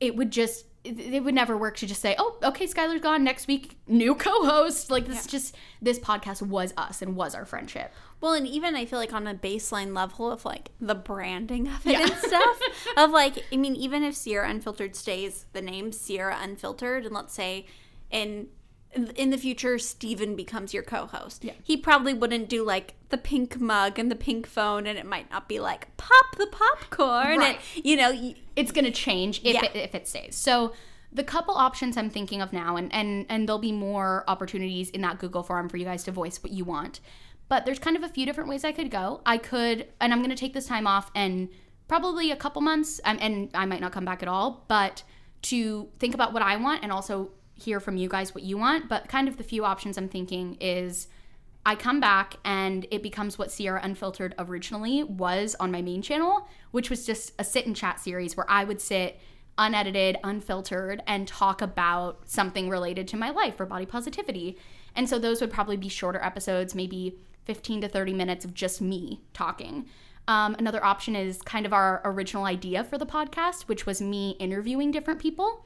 it 0.00 0.16
would 0.16 0.30
just 0.30 0.66
it 0.84 1.24
would 1.24 1.34
never 1.34 1.56
work 1.56 1.76
to 1.78 1.86
just 1.86 2.00
say, 2.00 2.14
"Oh, 2.16 2.38
okay, 2.44 2.66
Skylar's 2.66 3.00
gone. 3.00 3.24
Next 3.24 3.48
week, 3.48 3.76
new 3.88 4.14
co-host." 4.14 4.90
Like 4.90 5.06
this, 5.06 5.26
just 5.26 5.56
this 5.82 5.98
podcast 5.98 6.42
was 6.42 6.72
us 6.76 7.02
and 7.02 7.16
was 7.16 7.34
our 7.34 7.44
friendship. 7.44 7.92
Well, 8.20 8.34
and 8.34 8.46
even 8.46 8.76
I 8.76 8.86
feel 8.86 8.98
like 8.98 9.12
on 9.12 9.26
a 9.26 9.34
baseline 9.34 9.96
level 9.96 10.30
of 10.30 10.44
like 10.44 10.70
the 10.80 10.94
branding 10.94 11.68
of 11.68 11.86
it 11.86 11.96
and 11.96 12.14
stuff, 12.14 12.60
of 12.96 13.10
like, 13.10 13.44
I 13.52 13.56
mean, 13.56 13.74
even 13.74 14.02
if 14.02 14.14
Sierra 14.14 14.48
Unfiltered 14.48 14.94
stays 14.94 15.46
the 15.52 15.62
name 15.62 15.92
Sierra 15.92 16.38
Unfiltered, 16.40 17.04
and 17.04 17.14
let's 17.14 17.34
say 17.34 17.66
in 18.10 18.48
in 18.96 19.30
the 19.30 19.38
future 19.38 19.78
Steven 19.78 20.34
becomes 20.36 20.72
your 20.74 20.82
co-host, 20.82 21.44
Yeah. 21.44 21.52
he 21.62 21.76
probably 21.76 22.14
wouldn't 22.14 22.48
do 22.48 22.64
like 22.64 22.94
the 23.10 23.18
pink 23.18 23.60
mug 23.60 23.98
and 23.98 24.10
the 24.10 24.16
pink 24.16 24.46
phone, 24.46 24.86
and 24.86 24.98
it 24.98 25.06
might 25.06 25.30
not 25.30 25.48
be 25.48 25.60
like 25.60 25.96
pop 25.96 26.36
the 26.36 26.46
popcorn, 26.46 27.38
Right. 27.38 27.58
and 27.74 27.84
you 27.84 27.96
know, 27.96 28.10
y- 28.10 28.34
it's 28.56 28.72
going 28.72 28.84
to 28.84 28.90
change 28.90 29.40
if, 29.44 29.54
Yeah. 29.54 29.64
it, 29.66 29.76
if 29.76 29.94
it 29.94 30.08
stays. 30.08 30.34
So 30.36 30.72
the 31.12 31.22
couple 31.24 31.54
options 31.54 31.96
I'm 31.96 32.10
thinking 32.10 32.40
of 32.42 32.52
now, 32.52 32.76
and, 32.76 32.92
and, 32.92 33.26
and 33.28 33.48
there'll 33.48 33.58
be 33.58 33.72
more 33.72 34.24
opportunities 34.28 34.90
in 34.90 35.00
that 35.02 35.18
Google 35.18 35.42
form 35.42 35.68
for 35.68 35.76
you 35.76 35.84
guys 35.84 36.02
to 36.04 36.12
voice 36.12 36.42
what 36.42 36.52
you 36.52 36.64
want. 36.64 37.00
But 37.48 37.64
there's 37.64 37.78
kind 37.78 37.96
of 37.96 38.02
a 38.02 38.08
few 38.08 38.26
different 38.26 38.50
ways 38.50 38.64
I 38.64 38.72
could 38.72 38.90
go. 38.90 39.20
I 39.24 39.38
could, 39.38 39.86
and 40.00 40.12
I'm 40.12 40.18
going 40.18 40.30
to 40.30 40.36
take 40.36 40.52
this 40.52 40.66
time 40.66 40.86
off 40.86 41.10
and 41.14 41.48
probably 41.86 42.32
a 42.32 42.36
couple 42.36 42.60
months, 42.60 43.00
um, 43.04 43.18
and 43.20 43.50
I 43.54 43.64
might 43.66 43.80
not 43.80 43.92
come 43.92 44.04
back 44.04 44.20
at 44.22 44.28
all, 44.28 44.64
but 44.68 45.04
to 45.42 45.88
think 46.00 46.12
about 46.12 46.32
what 46.32 46.42
I 46.42 46.56
want 46.56 46.82
and 46.82 46.90
also 46.90 47.30
hear 47.56 47.80
from 47.80 47.96
you 47.96 48.08
guys 48.08 48.34
what 48.34 48.44
you 48.44 48.58
want. 48.58 48.88
But 48.88 49.08
kind 49.08 49.28
of 49.28 49.36
the 49.36 49.44
few 49.44 49.64
options 49.64 49.98
I'm 49.98 50.08
thinking 50.08 50.56
is 50.60 51.08
I 51.64 51.74
come 51.74 51.98
back 51.98 52.36
and 52.44 52.86
it 52.90 53.02
becomes 53.02 53.38
what 53.38 53.50
Sierra 53.50 53.80
Unfiltered 53.82 54.34
originally 54.38 55.02
was 55.02 55.56
on 55.58 55.72
my 55.72 55.82
main 55.82 56.00
channel, 56.00 56.48
which 56.70 56.90
was 56.90 57.04
just 57.04 57.32
a 57.38 57.44
sit 57.44 57.66
and 57.66 57.74
chat 57.74 57.98
series 57.98 58.36
where 58.36 58.48
I 58.48 58.64
would 58.64 58.80
sit 58.80 59.18
unedited, 59.58 60.18
unfiltered, 60.22 61.02
and 61.06 61.26
talk 61.26 61.62
about 61.62 62.28
something 62.28 62.68
related 62.68 63.08
to 63.08 63.16
my 63.16 63.30
life 63.30 63.58
or 63.58 63.66
body 63.66 63.86
positivity. 63.86 64.56
And 64.94 65.08
so 65.08 65.18
those 65.18 65.40
would 65.40 65.50
probably 65.50 65.76
be 65.76 65.88
shorter 65.88 66.22
episodes, 66.22 66.74
maybe 66.74 67.18
15 67.46 67.80
to 67.82 67.88
30 67.88 68.12
minutes 68.12 68.44
of 68.44 68.54
just 68.54 68.80
me 68.80 69.22
talking. 69.32 69.86
Um, 70.28 70.56
another 70.58 70.84
option 70.84 71.14
is 71.14 71.40
kind 71.42 71.66
of 71.66 71.72
our 71.72 72.00
original 72.04 72.44
idea 72.44 72.82
for 72.84 72.98
the 72.98 73.06
podcast, 73.06 73.62
which 73.62 73.86
was 73.86 74.00
me 74.02 74.30
interviewing 74.40 74.90
different 74.90 75.20
people. 75.20 75.64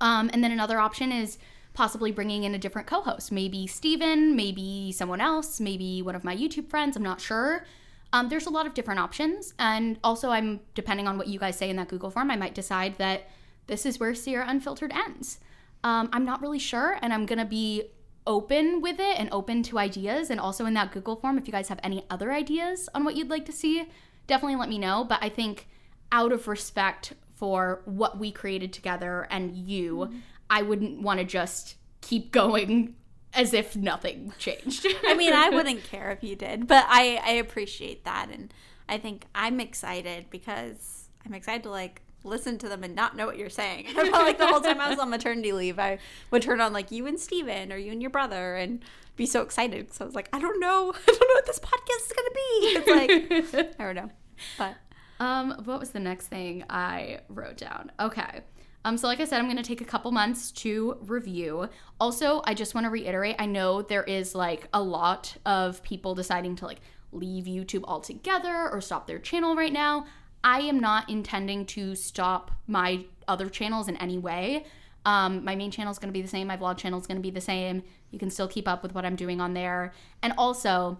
Um, 0.00 0.30
and 0.32 0.44
then 0.44 0.52
another 0.52 0.78
option 0.78 1.10
is 1.10 1.38
possibly 1.74 2.12
bringing 2.12 2.44
in 2.44 2.54
a 2.54 2.58
different 2.58 2.86
co 2.86 3.00
host, 3.00 3.32
maybe 3.32 3.66
Steven, 3.66 4.36
maybe 4.36 4.92
someone 4.92 5.20
else, 5.20 5.60
maybe 5.60 6.02
one 6.02 6.14
of 6.14 6.24
my 6.24 6.36
YouTube 6.36 6.68
friends. 6.68 6.96
I'm 6.96 7.02
not 7.02 7.20
sure. 7.20 7.64
Um, 8.12 8.28
there's 8.28 8.46
a 8.46 8.50
lot 8.50 8.66
of 8.66 8.74
different 8.74 9.00
options. 9.00 9.54
And 9.58 9.98
also, 10.02 10.30
I'm 10.30 10.60
depending 10.74 11.06
on 11.06 11.16
what 11.16 11.28
you 11.28 11.38
guys 11.38 11.56
say 11.56 11.70
in 11.70 11.76
that 11.76 11.88
Google 11.88 12.10
form, 12.10 12.30
I 12.30 12.36
might 12.36 12.54
decide 12.54 12.96
that 12.98 13.28
this 13.66 13.86
is 13.86 14.00
where 14.00 14.14
Sierra 14.14 14.46
Unfiltered 14.48 14.92
ends. 14.92 15.38
Um, 15.84 16.10
I'm 16.12 16.24
not 16.24 16.42
really 16.42 16.58
sure, 16.58 16.98
and 17.00 17.12
I'm 17.12 17.24
going 17.24 17.38
to 17.38 17.44
be 17.44 17.84
open 18.30 18.80
with 18.80 19.00
it 19.00 19.18
and 19.18 19.28
open 19.32 19.60
to 19.64 19.76
ideas. 19.76 20.30
And 20.30 20.38
also 20.38 20.64
in 20.64 20.74
that 20.74 20.92
Google 20.92 21.16
form, 21.16 21.36
if 21.36 21.48
you 21.48 21.52
guys 21.52 21.68
have 21.68 21.80
any 21.82 22.06
other 22.08 22.30
ideas 22.30 22.88
on 22.94 23.04
what 23.04 23.16
you'd 23.16 23.28
like 23.28 23.44
to 23.46 23.52
see, 23.52 23.88
definitely 24.28 24.54
let 24.54 24.68
me 24.68 24.78
know. 24.78 25.04
But 25.04 25.18
I 25.20 25.28
think 25.28 25.66
out 26.12 26.30
of 26.30 26.46
respect 26.46 27.14
for 27.34 27.82
what 27.86 28.18
we 28.18 28.30
created 28.30 28.72
together 28.72 29.26
and 29.30 29.56
you, 29.56 29.96
mm-hmm. 29.96 30.18
I 30.48 30.62
wouldn't 30.62 31.02
want 31.02 31.18
to 31.18 31.26
just 31.26 31.74
keep 32.02 32.30
going 32.40 32.94
as 33.34 33.52
if 33.52 33.74
nothing 33.74 34.32
changed. 34.38 34.86
I 35.04 35.14
mean, 35.14 35.32
I 35.32 35.50
wouldn't 35.50 35.82
care 35.82 36.12
if 36.12 36.22
you 36.22 36.36
did, 36.36 36.68
but 36.68 36.84
I 36.88 37.20
I 37.24 37.32
appreciate 37.32 38.04
that, 38.04 38.28
and 38.32 38.52
I 38.88 38.98
think 38.98 39.26
I'm 39.36 39.60
excited 39.60 40.26
because 40.30 41.08
I'm 41.24 41.32
excited 41.34 41.62
to 41.62 41.70
like 41.70 42.02
listen 42.24 42.58
to 42.58 42.68
them 42.68 42.84
and 42.84 42.94
not 42.94 43.16
know 43.16 43.26
what 43.26 43.38
you're 43.38 43.48
saying. 43.50 43.86
I 43.96 44.10
felt 44.10 44.12
like 44.26 44.38
the 44.38 44.46
whole 44.46 44.60
time 44.60 44.80
I 44.80 44.90
was 44.90 44.98
on 44.98 45.10
maternity 45.10 45.52
leave, 45.52 45.78
I 45.78 45.98
would 46.30 46.42
turn 46.42 46.60
on 46.60 46.72
like 46.72 46.90
you 46.90 47.06
and 47.06 47.18
Steven 47.18 47.72
or 47.72 47.76
you 47.76 47.92
and 47.92 48.00
your 48.02 48.10
brother 48.10 48.56
and 48.56 48.82
be 49.16 49.26
so 49.26 49.42
excited. 49.42 49.92
So 49.92 50.04
I 50.04 50.06
was 50.06 50.14
like, 50.14 50.28
I 50.32 50.38
don't 50.38 50.60
know, 50.60 50.92
I 51.08 51.12
don't 51.12 51.20
know 51.20 51.34
what 51.34 51.46
this 51.46 51.58
podcast 51.58 52.06
is 52.06 52.12
gonna 52.12 52.30
be. 52.34 52.40
It's 52.76 53.54
like 53.56 53.74
I 53.78 53.84
don't 53.84 53.94
know, 53.96 54.10
but 54.58 54.76
Um, 55.18 55.62
what 55.64 55.78
was 55.80 55.90
the 55.90 56.00
next 56.00 56.28
thing 56.28 56.64
I 56.70 57.20
wrote 57.28 57.58
down? 57.58 57.92
Okay. 58.00 58.40
Um, 58.86 58.96
so 58.96 59.06
like 59.08 59.20
I 59.20 59.24
said, 59.26 59.38
I'm 59.38 59.48
gonna 59.48 59.62
take 59.62 59.82
a 59.82 59.84
couple 59.84 60.10
months 60.10 60.50
to 60.52 60.96
review. 61.02 61.68
Also, 62.00 62.40
I 62.44 62.54
just 62.54 62.74
want 62.74 62.86
to 62.86 62.90
reiterate, 62.90 63.36
I 63.38 63.44
know 63.44 63.82
there 63.82 64.04
is 64.04 64.34
like 64.34 64.68
a 64.72 64.82
lot 64.82 65.36
of 65.44 65.82
people 65.82 66.14
deciding 66.14 66.56
to 66.56 66.64
like 66.64 66.80
leave 67.12 67.44
YouTube 67.44 67.84
altogether 67.84 68.70
or 68.70 68.80
stop 68.80 69.06
their 69.06 69.18
channel 69.18 69.54
right 69.54 69.72
now. 69.72 70.06
I 70.42 70.60
am 70.60 70.80
not 70.80 71.08
intending 71.08 71.66
to 71.66 71.94
stop 71.94 72.50
my 72.66 73.04
other 73.28 73.48
channels 73.48 73.88
in 73.88 73.96
any 73.96 74.18
way. 74.18 74.64
Um, 75.04 75.44
my 75.44 75.56
main 75.56 75.70
channel 75.70 75.90
is 75.90 75.98
going 75.98 76.08
to 76.08 76.12
be 76.12 76.22
the 76.22 76.28
same. 76.28 76.46
My 76.46 76.56
vlog 76.56 76.76
channel 76.76 77.00
is 77.00 77.06
going 77.06 77.16
to 77.16 77.22
be 77.22 77.30
the 77.30 77.40
same. 77.40 77.82
You 78.10 78.18
can 78.18 78.30
still 78.30 78.48
keep 78.48 78.68
up 78.68 78.82
with 78.82 78.94
what 78.94 79.04
I'm 79.04 79.16
doing 79.16 79.40
on 79.40 79.54
there. 79.54 79.92
And 80.22 80.32
also, 80.36 80.98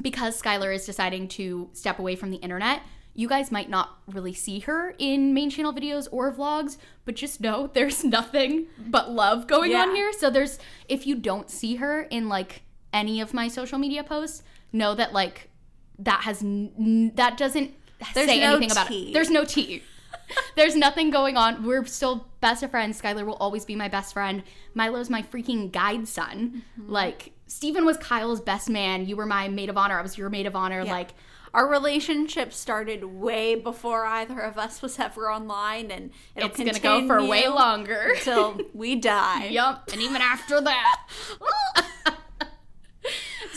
because 0.00 0.40
Skylar 0.40 0.74
is 0.74 0.84
deciding 0.84 1.28
to 1.28 1.70
step 1.72 1.98
away 1.98 2.16
from 2.16 2.30
the 2.30 2.36
internet, 2.38 2.82
you 3.14 3.26
guys 3.26 3.50
might 3.50 3.68
not 3.68 3.98
really 4.06 4.32
see 4.32 4.60
her 4.60 4.94
in 4.98 5.34
main 5.34 5.50
channel 5.50 5.72
videos 5.72 6.06
or 6.12 6.32
vlogs, 6.32 6.76
but 7.04 7.16
just 7.16 7.40
know 7.40 7.66
there's 7.72 8.04
nothing 8.04 8.66
but 8.78 9.10
love 9.10 9.46
going 9.46 9.74
on 9.74 9.94
here. 9.94 10.12
So 10.12 10.30
there's 10.30 10.58
if 10.88 11.06
you 11.06 11.16
don't 11.16 11.50
see 11.50 11.76
her 11.76 12.02
in 12.02 12.28
like 12.28 12.62
any 12.92 13.20
of 13.20 13.34
my 13.34 13.48
social 13.48 13.78
media 13.78 14.04
posts, 14.04 14.42
know 14.72 14.94
that 14.94 15.12
like 15.12 15.50
that 15.98 16.22
has 16.22 16.42
n- 16.42 17.12
that 17.16 17.36
doesn't 17.36 17.74
There's 18.14 18.28
say 18.28 18.40
no 18.40 18.56
anything 18.56 18.70
about 18.72 18.88
tea. 18.88 19.08
it. 19.10 19.12
There's 19.12 19.30
no 19.30 19.44
tea. 19.44 19.82
There's 20.56 20.76
nothing 20.76 21.10
going 21.10 21.36
on. 21.36 21.64
We're 21.64 21.84
still 21.86 22.28
best 22.40 22.62
of 22.62 22.70
friends. 22.70 23.00
Skylar 23.00 23.24
will 23.24 23.34
always 23.36 23.64
be 23.64 23.74
my 23.76 23.88
best 23.88 24.12
friend. 24.12 24.42
Milo's 24.74 25.10
my 25.10 25.22
freaking 25.22 25.72
guide 25.72 26.06
son. 26.06 26.62
Mm-hmm. 26.78 26.92
Like 26.92 27.32
Stephen 27.46 27.84
was 27.84 27.96
Kyle's 27.96 28.40
best 28.40 28.68
man. 28.68 29.06
You 29.06 29.16
were 29.16 29.26
my 29.26 29.48
maid 29.48 29.70
of 29.70 29.76
honor. 29.78 29.98
I 29.98 30.02
was 30.02 30.18
your 30.18 30.28
maid 30.30 30.46
of 30.46 30.54
honor. 30.54 30.84
Like 30.84 31.10
our 31.54 31.66
relationship 31.66 32.52
started 32.52 33.04
way 33.04 33.54
before 33.54 34.04
either 34.04 34.38
of 34.40 34.58
us 34.58 34.82
was 34.82 34.98
ever 34.98 35.30
online, 35.32 35.90
and 35.90 36.10
it'll 36.36 36.50
it's 36.50 36.58
gonna 36.58 36.78
go 36.78 37.06
for 37.06 37.24
way 37.24 37.48
longer. 37.48 38.12
until 38.16 38.60
we 38.74 38.96
die. 39.00 39.46
Yup, 39.46 39.88
and 39.92 40.02
even 40.02 40.20
after 40.20 40.60
that. 40.60 41.06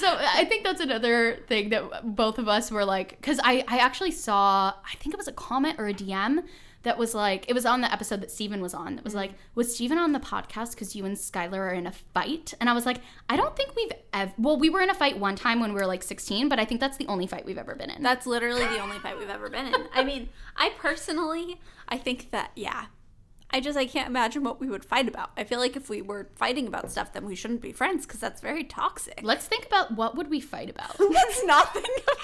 so 0.01 0.17
I 0.19 0.45
think 0.45 0.63
that's 0.63 0.81
another 0.81 1.37
thing 1.47 1.69
that 1.69 2.15
both 2.15 2.39
of 2.39 2.47
us 2.47 2.71
were 2.71 2.83
like, 2.83 3.09
because 3.21 3.39
I, 3.43 3.63
I 3.67 3.77
actually 3.77 4.11
saw, 4.11 4.73
I 4.83 4.95
think 4.99 5.13
it 5.13 5.17
was 5.17 5.27
a 5.27 5.33
comment 5.33 5.79
or 5.79 5.87
a 5.87 5.93
DM 5.93 6.43
that 6.83 6.97
was 6.97 7.13
like, 7.13 7.47
it 7.47 7.53
was 7.53 7.65
on 7.65 7.81
the 7.81 7.93
episode 7.93 8.21
that 8.21 8.31
Steven 8.31 8.61
was 8.61 8.73
on. 8.73 8.97
It 8.97 9.03
was 9.03 9.13
mm-hmm. 9.13 9.19
like, 9.19 9.33
was 9.53 9.75
Steven 9.75 9.97
on 9.99 10.13
the 10.13 10.19
podcast 10.19 10.71
because 10.71 10.95
you 10.95 11.05
and 11.05 11.15
Skylar 11.15 11.53
are 11.53 11.73
in 11.73 11.85
a 11.85 11.91
fight? 11.91 12.53
And 12.59 12.69
I 12.69 12.73
was 12.73 12.85
like, 12.85 12.97
I 13.29 13.37
don't 13.37 13.55
think 13.55 13.75
we've 13.75 13.91
ever, 14.13 14.33
well, 14.37 14.57
we 14.57 14.69
were 14.69 14.81
in 14.81 14.89
a 14.89 14.95
fight 14.95 15.19
one 15.19 15.35
time 15.35 15.59
when 15.59 15.73
we 15.73 15.79
were 15.79 15.85
like 15.85 16.01
16, 16.01 16.49
but 16.49 16.59
I 16.59 16.65
think 16.65 16.81
that's 16.81 16.97
the 16.97 17.05
only 17.07 17.27
fight 17.27 17.45
we've 17.45 17.59
ever 17.59 17.75
been 17.75 17.91
in. 17.91 18.01
That's 18.01 18.25
literally 18.25 18.65
the 18.65 18.79
only 18.79 18.97
fight 18.99 19.17
we've 19.17 19.29
ever 19.29 19.49
been 19.49 19.67
in. 19.67 19.75
I 19.93 20.03
mean, 20.03 20.29
I 20.57 20.71
personally, 20.77 21.61
I 21.87 21.97
think 21.97 22.31
that 22.31 22.51
yeah. 22.55 22.85
I 23.53 23.59
just 23.59 23.77
I 23.77 23.85
can't 23.85 24.07
imagine 24.07 24.43
what 24.43 24.59
we 24.59 24.69
would 24.69 24.85
fight 24.85 25.07
about. 25.07 25.31
I 25.35 25.43
feel 25.43 25.59
like 25.59 25.75
if 25.75 25.89
we 25.89 26.01
were 26.01 26.29
fighting 26.35 26.67
about 26.67 26.91
stuff, 26.91 27.13
then 27.13 27.25
we 27.25 27.35
shouldn't 27.35 27.61
be 27.61 27.71
friends 27.71 28.05
because 28.05 28.19
that's 28.19 28.41
very 28.41 28.63
toxic. 28.63 29.19
Let's 29.23 29.45
think 29.45 29.65
about 29.65 29.95
what 29.95 30.15
would 30.15 30.29
we 30.29 30.39
fight 30.39 30.69
about? 30.69 30.99
Let's 30.99 31.43
not 31.45 31.73
think 31.73 31.87
about 32.03 32.17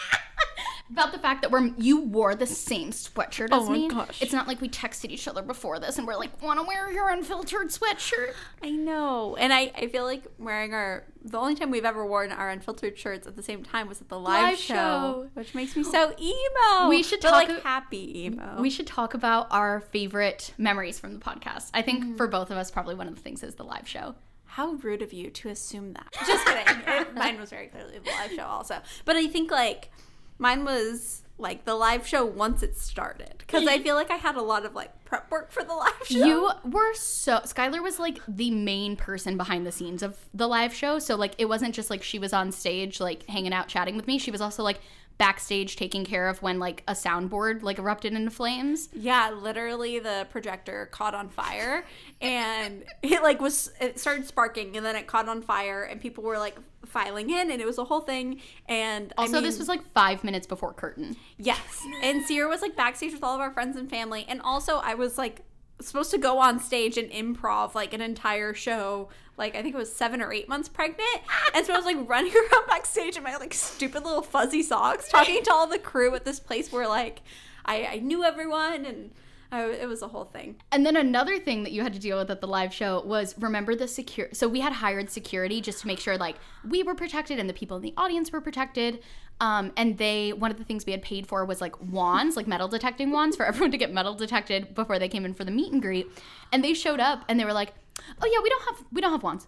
the 1.12 1.20
fact 1.20 1.42
that 1.42 1.52
we're 1.52 1.68
you 1.78 2.02
wore 2.02 2.36
the 2.36 2.46
same 2.48 2.92
sweatshirt 2.92 3.46
as 3.46 3.64
Oh 3.64 3.66
my 3.70 3.74
me. 3.78 3.88
gosh. 3.90 4.22
It's 4.22 4.34
not 4.34 4.48
like 4.48 4.62
we 4.62 4.70
texted 4.70 5.10
each 5.10 5.28
other 5.28 5.42
before 5.42 5.80
this 5.80 5.98
and 5.98 6.08
we're 6.08 6.16
like, 6.16 6.42
"Want 6.42 6.60
to 6.60 6.66
wear 6.66 6.92
your 6.92 7.10
unfiltered 7.10 7.68
sweatshirt?" 7.70 8.34
I 8.64 8.72
know, 8.72 9.36
and 9.36 9.52
I, 9.54 9.72
I 9.76 9.88
feel 9.88 10.04
like 10.04 10.24
wearing 10.38 10.74
our 10.74 11.04
the 11.24 11.38
only 11.38 11.56
time 11.56 11.72
we've 11.72 11.84
ever 11.86 12.06
worn 12.06 12.32
our 12.32 12.50
unfiltered 12.50 12.98
shirts 12.98 13.28
at 13.28 13.36
the 13.36 13.44
same 13.44 13.64
time 13.64 13.88
was 13.90 14.00
at 14.02 14.08
the 14.10 14.18
live, 14.20 14.42
Live 14.52 14.58
show, 14.58 14.74
show. 14.76 15.30
which 15.34 15.54
makes 15.54 15.76
me 15.76 15.84
so 15.84 16.14
emo. 16.20 16.90
We 16.90 17.04
should 17.04 17.20
but 17.22 17.32
talk 17.32 17.50
like 17.50 17.64
happy 17.64 18.26
emo. 18.26 18.62
We 18.62 18.70
should 18.70 18.88
talk 18.88 19.14
about 19.14 19.48
our 19.52 19.82
favorite 19.82 20.54
memories 20.58 21.00
from 21.00 21.14
the 21.14 21.20
podcast. 21.20 21.70
I 21.74 21.82
think 21.82 22.04
Mm-hmm. 22.04 22.16
for 22.16 22.28
both 22.28 22.50
of 22.52 22.58
us, 22.58 22.72
probably 22.72 22.96
one 22.96 23.08
of 23.08 23.16
the 23.16 23.22
things 23.22 23.44
is 23.44 23.56
the 23.56 23.64
live 23.64 23.88
show. 23.88 24.16
How 24.46 24.72
rude 24.74 25.02
of 25.02 25.12
you 25.14 25.30
to 25.32 25.50
assume 25.50 25.94
that. 25.94 26.14
Just 26.26 26.46
kidding. 26.46 26.82
It- 26.88 27.14
mine 27.16 27.40
was 27.40 27.50
very 27.50 27.68
clearly 27.68 28.00
the 28.00 28.10
live 28.12 28.32
show 28.32 28.44
also. 28.46 28.78
But 29.04 29.16
I 29.18 29.28
think 29.28 29.52
like 29.52 29.92
mine 30.40 30.64
was 30.64 31.24
like 31.40 31.66
the 31.66 31.76
live 31.76 32.08
show 32.08 32.26
once 32.26 32.64
it 32.64 32.78
started 32.78 33.36
because 33.38 33.68
I 33.68 33.80
feel 33.80 33.96
like 33.96 34.10
I 34.10 34.16
had 34.16 34.36
a 34.36 34.42
lot 34.42 34.66
of 34.66 34.74
like 34.74 35.06
prep 35.06 35.30
work 35.30 35.52
for 35.52 35.64
the 35.64 35.74
live 35.74 35.94
show. 36.04 36.26
You 36.26 36.52
were 36.66 36.94
so 36.96 37.40
Skylar 37.40 37.82
was 37.82 38.00
like 38.00 38.20
the 38.28 38.50
main 38.52 38.96
person 38.96 39.38
behind 39.38 39.66
the 39.66 39.72
scenes 39.72 40.02
of 40.02 40.18
the 40.34 40.48
live 40.48 40.74
show. 40.74 41.00
So 41.00 41.16
like 41.16 41.36
it 41.38 41.46
wasn't 41.46 41.76
just 41.76 41.90
like 41.90 42.02
she 42.02 42.18
was 42.18 42.34
on 42.34 42.52
stage 42.52 43.00
like 43.00 43.26
hanging 43.28 43.54
out 43.54 43.68
chatting 43.68 43.96
with 43.96 44.08
me. 44.08 44.18
She 44.18 44.32
was 44.32 44.42
also 44.42 44.64
like 44.64 44.80
backstage 45.18 45.76
taking 45.76 46.06
care 46.06 46.28
of 46.28 46.42
when 46.42 46.60
like 46.60 46.84
a 46.88 46.94
soundboard 46.94 47.62
like 47.64 47.80
erupted 47.80 48.14
into 48.14 48.32
flames. 48.32 48.90
Yeah, 48.94 49.32
literally 49.32 50.00
the 50.00 50.28
projector 50.32 50.88
caught 50.88 51.14
on 51.14 51.30
fire 51.30 51.86
and 52.20 52.84
it 53.04 53.22
like 53.22 53.42
was 53.42 53.72
it 53.80 54.00
started 54.00 54.26
sparking 54.26 54.76
and 54.76 54.86
then 54.86 54.96
it 54.96 55.08
caught 55.08 55.30
on 55.30 55.42
fire 55.42 55.84
and 55.84 56.02
people 56.02 56.24
were 56.24 56.38
like 56.40 56.58
filing 56.98 57.30
in, 57.30 57.52
and 57.52 57.62
it 57.62 57.66
was 57.66 57.78
a 57.78 57.84
whole 57.84 58.02
thing. 58.02 58.42
And 58.68 59.14
I 59.18 59.24
Also, 59.24 59.42
this 59.42 59.60
was 59.60 59.68
like 59.68 59.84
five 59.94 60.24
minutes 60.24 60.48
before 60.48 60.74
curtain. 60.74 61.16
Yes. 61.38 61.86
And 62.02 62.24
Sierra 62.24 62.50
was 62.50 62.62
like 62.62 62.76
backstage 62.76 63.14
with 63.14 63.24
all 63.24 63.36
of 63.36 63.42
our 63.42 63.52
friends 63.52 63.78
and 63.78 63.90
family. 63.90 64.26
And 64.28 64.42
also, 64.42 64.78
I 64.78 64.96
was 64.96 65.18
like 65.18 65.42
supposed 65.80 66.10
to 66.12 66.18
go 66.18 66.40
on 66.40 66.60
stage 66.60 66.98
and 66.98 67.12
improv 67.12 67.76
like 67.76 67.94
an 67.94 68.02
entire 68.02 68.54
show. 68.54 69.10
Like, 69.38 69.56
I 69.56 69.62
think 69.62 69.76
it 69.76 69.78
was 69.78 69.94
seven 69.96 70.22
or 70.22 70.34
eight 70.34 70.50
months 70.50 70.68
pregnant. 70.68 71.22
And 71.54 71.64
so 71.66 71.74
I 71.74 71.78
was 71.78 71.86
like 71.86 71.98
running 72.10 72.34
around 72.34 72.68
backstage 72.68 73.16
in 73.16 73.24
my 73.24 73.36
like 73.38 73.54
stupid 73.54 74.04
little 74.04 74.24
fuzzy 74.24 74.64
socks, 74.64 75.08
talking 75.10 75.44
to 75.44 75.54
all 75.54 75.68
the 75.68 75.78
crew 75.80 76.16
at 76.16 76.26
this 76.26 76.40
place 76.40 76.72
where 76.72 76.88
like 76.88 77.22
I, 77.66 77.86
I 77.86 78.00
knew 78.00 78.24
everyone 78.24 78.86
and 78.86 79.12
I, 79.52 79.64
it 79.66 79.88
was 79.88 80.02
a 80.02 80.08
whole 80.08 80.26
thing. 80.26 80.58
And 80.72 80.86
then 80.86 80.96
another 80.96 81.40
thing 81.40 81.64
that 81.64 81.72
you 81.72 81.82
had 81.84 81.94
to 81.94 82.00
deal 82.00 82.18
with 82.18 82.30
at 82.30 82.42
the 82.42 82.48
live 82.48 82.74
show 82.74 83.02
was 83.06 83.36
remember 83.40 83.76
the 83.76 83.88
secure. 83.88 84.28
So 84.34 84.48
we 84.48 84.60
had 84.60 84.74
hired 84.74 85.10
security 85.10 85.62
just 85.62 85.82
to 85.82 85.88
make 85.88 86.00
sure 86.00 86.18
like 86.18 86.36
we 86.68 86.84
were 86.84 86.96
protected 86.96 87.40
and 87.40 87.50
the 87.50 87.54
people 87.54 87.78
in 87.78 87.84
the 87.84 87.94
audience 87.98 88.32
were 88.32 88.42
protected. 88.42 89.00
Um, 89.40 89.72
and 89.78 89.98
they 89.98 90.34
one 90.34 90.52
of 90.52 90.58
the 90.58 90.64
things 90.64 90.86
we 90.86 90.92
had 90.92 91.02
paid 91.02 91.28
for 91.28 91.46
was 91.46 91.62
like 91.62 91.80
wands, 91.82 92.36
like 92.36 92.48
metal 92.48 92.68
detecting 92.68 93.12
wands 93.12 93.36
for 93.36 93.46
everyone 93.52 93.72
to 93.72 93.78
get 93.78 93.94
metal 93.94 94.16
detected 94.16 94.74
before 94.76 95.00
they 95.00 95.08
came 95.08 95.26
in 95.26 95.34
for 95.34 95.44
the 95.44 95.52
meet 95.52 95.72
and 95.72 95.82
greet. 95.82 96.08
And 96.52 96.64
they 96.64 96.74
showed 96.74 97.00
up 97.00 97.24
and 97.30 97.40
they 97.40 97.46
were 97.46 97.54
like, 97.54 97.74
"Oh 98.22 98.26
yeah, 98.32 98.40
we 98.44 98.50
don't 98.50 98.64
have 98.66 98.86
we 98.92 99.00
don't 99.02 99.12
have 99.12 99.24
wands. 99.24 99.48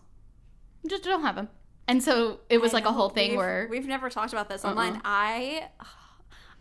Just 0.88 1.03
don't 1.03 1.23
have 1.23 1.35
them." 1.35 1.49
And 1.88 2.03
so 2.03 2.41
it 2.49 2.62
was 2.62 2.71
I 2.71 2.77
like 2.77 2.85
a 2.85 2.91
whole 2.91 3.09
thing 3.09 3.31
We've- 3.31 3.38
where 3.38 3.67
we've 3.69 3.88
never 3.88 4.09
talked 4.12 4.31
about 4.31 4.47
this 4.47 4.63
online. 4.63 5.01
I, 5.03 5.69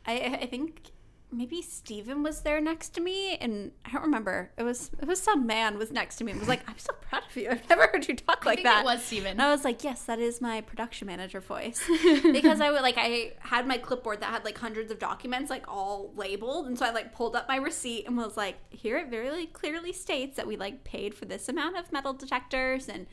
I, 0.07 0.39
I 0.43 0.47
think 0.47 0.91
maybe 1.31 1.63
Steven 1.63 2.23
was 2.23 2.41
there 2.41 2.61
next 2.61 2.91
to 2.91 3.01
me, 3.01 3.37
and 3.37 3.73
I 3.85 3.91
don't 3.91 4.03
remember. 4.03 4.51
It 4.57 4.63
was 4.63 4.91
it 5.01 5.07
was 5.07 5.21
some 5.21 5.47
man 5.47 5.79
was 5.79 5.91
next 5.91 6.17
to 6.17 6.25
me 6.25 6.33
and 6.33 6.41
was 6.41 6.49
like, 6.49 6.69
"I'm 6.69 6.79
so 6.79 6.93
proud 7.01 7.23
of 7.29 7.37
you. 7.37 7.49
I've 7.51 7.69
never 7.69 7.87
heard 7.87 8.09
you 8.09 8.17
talk 8.17 8.45
like 8.45 8.59
think 8.59 8.67
that." 8.67 8.81
it 8.81 8.85
was 8.85 9.03
Steven. 9.03 9.33
And 9.33 9.43
I 9.43 9.51
was 9.51 9.65
like, 9.65 9.85
"Yes, 9.85 10.05
that 10.05 10.19
is 10.19 10.41
my 10.41 10.61
production 10.61 11.07
manager 11.07 11.41
voice," 11.41 11.83
because 12.23 12.61
I 12.61 12.71
would 12.71 12.83
like 12.83 12.97
I 12.97 13.33
had 13.41 13.67
my 13.67 13.79
clipboard 13.79 14.21
that 14.21 14.31
had 14.31 14.45
like 14.45 14.59
hundreds 14.59 14.91
of 14.91 14.99
documents 14.99 15.51
like 15.51 15.65
all 15.69 16.13
labeled, 16.17 16.67
and 16.67 16.79
so 16.79 16.87
I 16.87 16.91
like 16.91 17.15
pulled 17.15 17.37
up 17.37 17.49
my 17.49 17.57
receipt 17.57 18.07
and 18.07 18.17
was 18.17 18.37
like, 18.37 18.57
"Here 18.71 18.99
it 18.99 19.09
very 19.09 19.47
clearly 19.47 19.93
states 19.93 20.37
that 20.37 20.47
we 20.47 20.57
like 20.57 20.85
paid 20.85 21.15
for 21.15 21.25
this 21.25 21.49
amount 21.49 21.77
of 21.77 21.93
metal 21.93 22.13
detectors 22.13 22.89
and." 22.89 23.07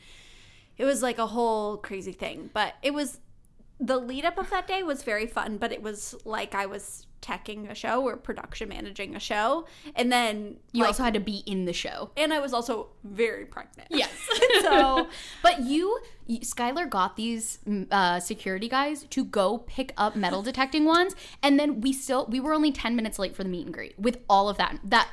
it 0.78 0.84
was 0.84 1.02
like 1.02 1.16
a 1.16 1.28
whole 1.28 1.78
crazy 1.78 2.12
thing 2.12 2.50
but 2.52 2.74
it 2.82 2.92
was 2.92 3.18
the 3.78 3.98
lead 3.98 4.24
up 4.24 4.38
of 4.38 4.50
that 4.50 4.66
day 4.66 4.82
was 4.82 5.02
very 5.02 5.26
fun 5.26 5.56
but 5.58 5.72
it 5.72 5.82
was 5.82 6.14
like 6.24 6.54
i 6.54 6.64
was 6.66 7.06
teching 7.22 7.68
a 7.70 7.74
show 7.74 8.02
or 8.02 8.16
production 8.16 8.68
managing 8.68 9.16
a 9.16 9.20
show 9.20 9.66
and 9.96 10.12
then 10.12 10.56
you 10.72 10.82
like, 10.82 10.88
also 10.88 11.02
had 11.02 11.14
to 11.14 11.20
be 11.20 11.38
in 11.46 11.64
the 11.64 11.72
show. 11.72 12.10
and 12.16 12.32
i 12.32 12.38
was 12.38 12.52
also 12.52 12.88
very 13.04 13.44
pregnant 13.44 13.86
Yes. 13.90 14.10
so 14.62 15.08
But 15.42 15.62
you, 15.62 15.98
you 16.26 16.40
Skylar 16.40 16.88
got 16.88 17.16
these 17.16 17.58
mm, 17.66 17.86
uh, 17.90 18.20
security 18.20 18.68
guys 18.68 19.04
to 19.04 19.24
go 19.24 19.58
pick 19.58 19.92
up 19.96 20.16
metal 20.16 20.42
detecting 20.42 20.84
ones, 20.84 21.14
and 21.42 21.58
then 21.58 21.80
we 21.80 21.92
still 21.92 22.26
we 22.26 22.40
were 22.40 22.52
only 22.52 22.72
ten 22.72 22.96
minutes 22.96 23.18
late 23.18 23.36
for 23.36 23.44
the 23.44 23.48
meet 23.48 23.66
and 23.66 23.74
greet 23.74 23.98
with 23.98 24.18
all 24.28 24.48
of 24.48 24.56
that. 24.56 24.78
That 24.84 25.08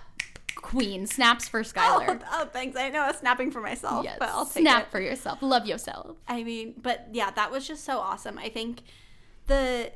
queen 0.55 1.05
snaps 1.05 1.47
for 1.47 1.59
oh, 1.61 1.63
Skylar. 1.63 2.21
oh, 2.31 2.49
thanks 2.51 2.77
i 2.77 2.89
know 2.89 3.01
i 3.01 3.07
was 3.07 3.17
snapping 3.17 3.51
for 3.51 3.61
myself 3.61 4.03
yes, 4.03 4.17
but 4.19 4.29
i'll 4.29 4.45
take 4.45 4.61
snap 4.63 4.83
it 4.83 4.91
for 4.91 5.01
yourself. 5.01 5.41
Love 5.41 5.65
yourself. 5.65 6.17
I 6.27 6.43
mean, 6.43 6.75
but 6.81 7.07
yeah, 7.11 7.31
that 7.31 7.51
was 7.51 7.67
just 7.67 7.83
so 7.83 7.99
awesome. 7.99 8.37
I 8.37 8.49
think 8.49 8.81
the 9.47 9.91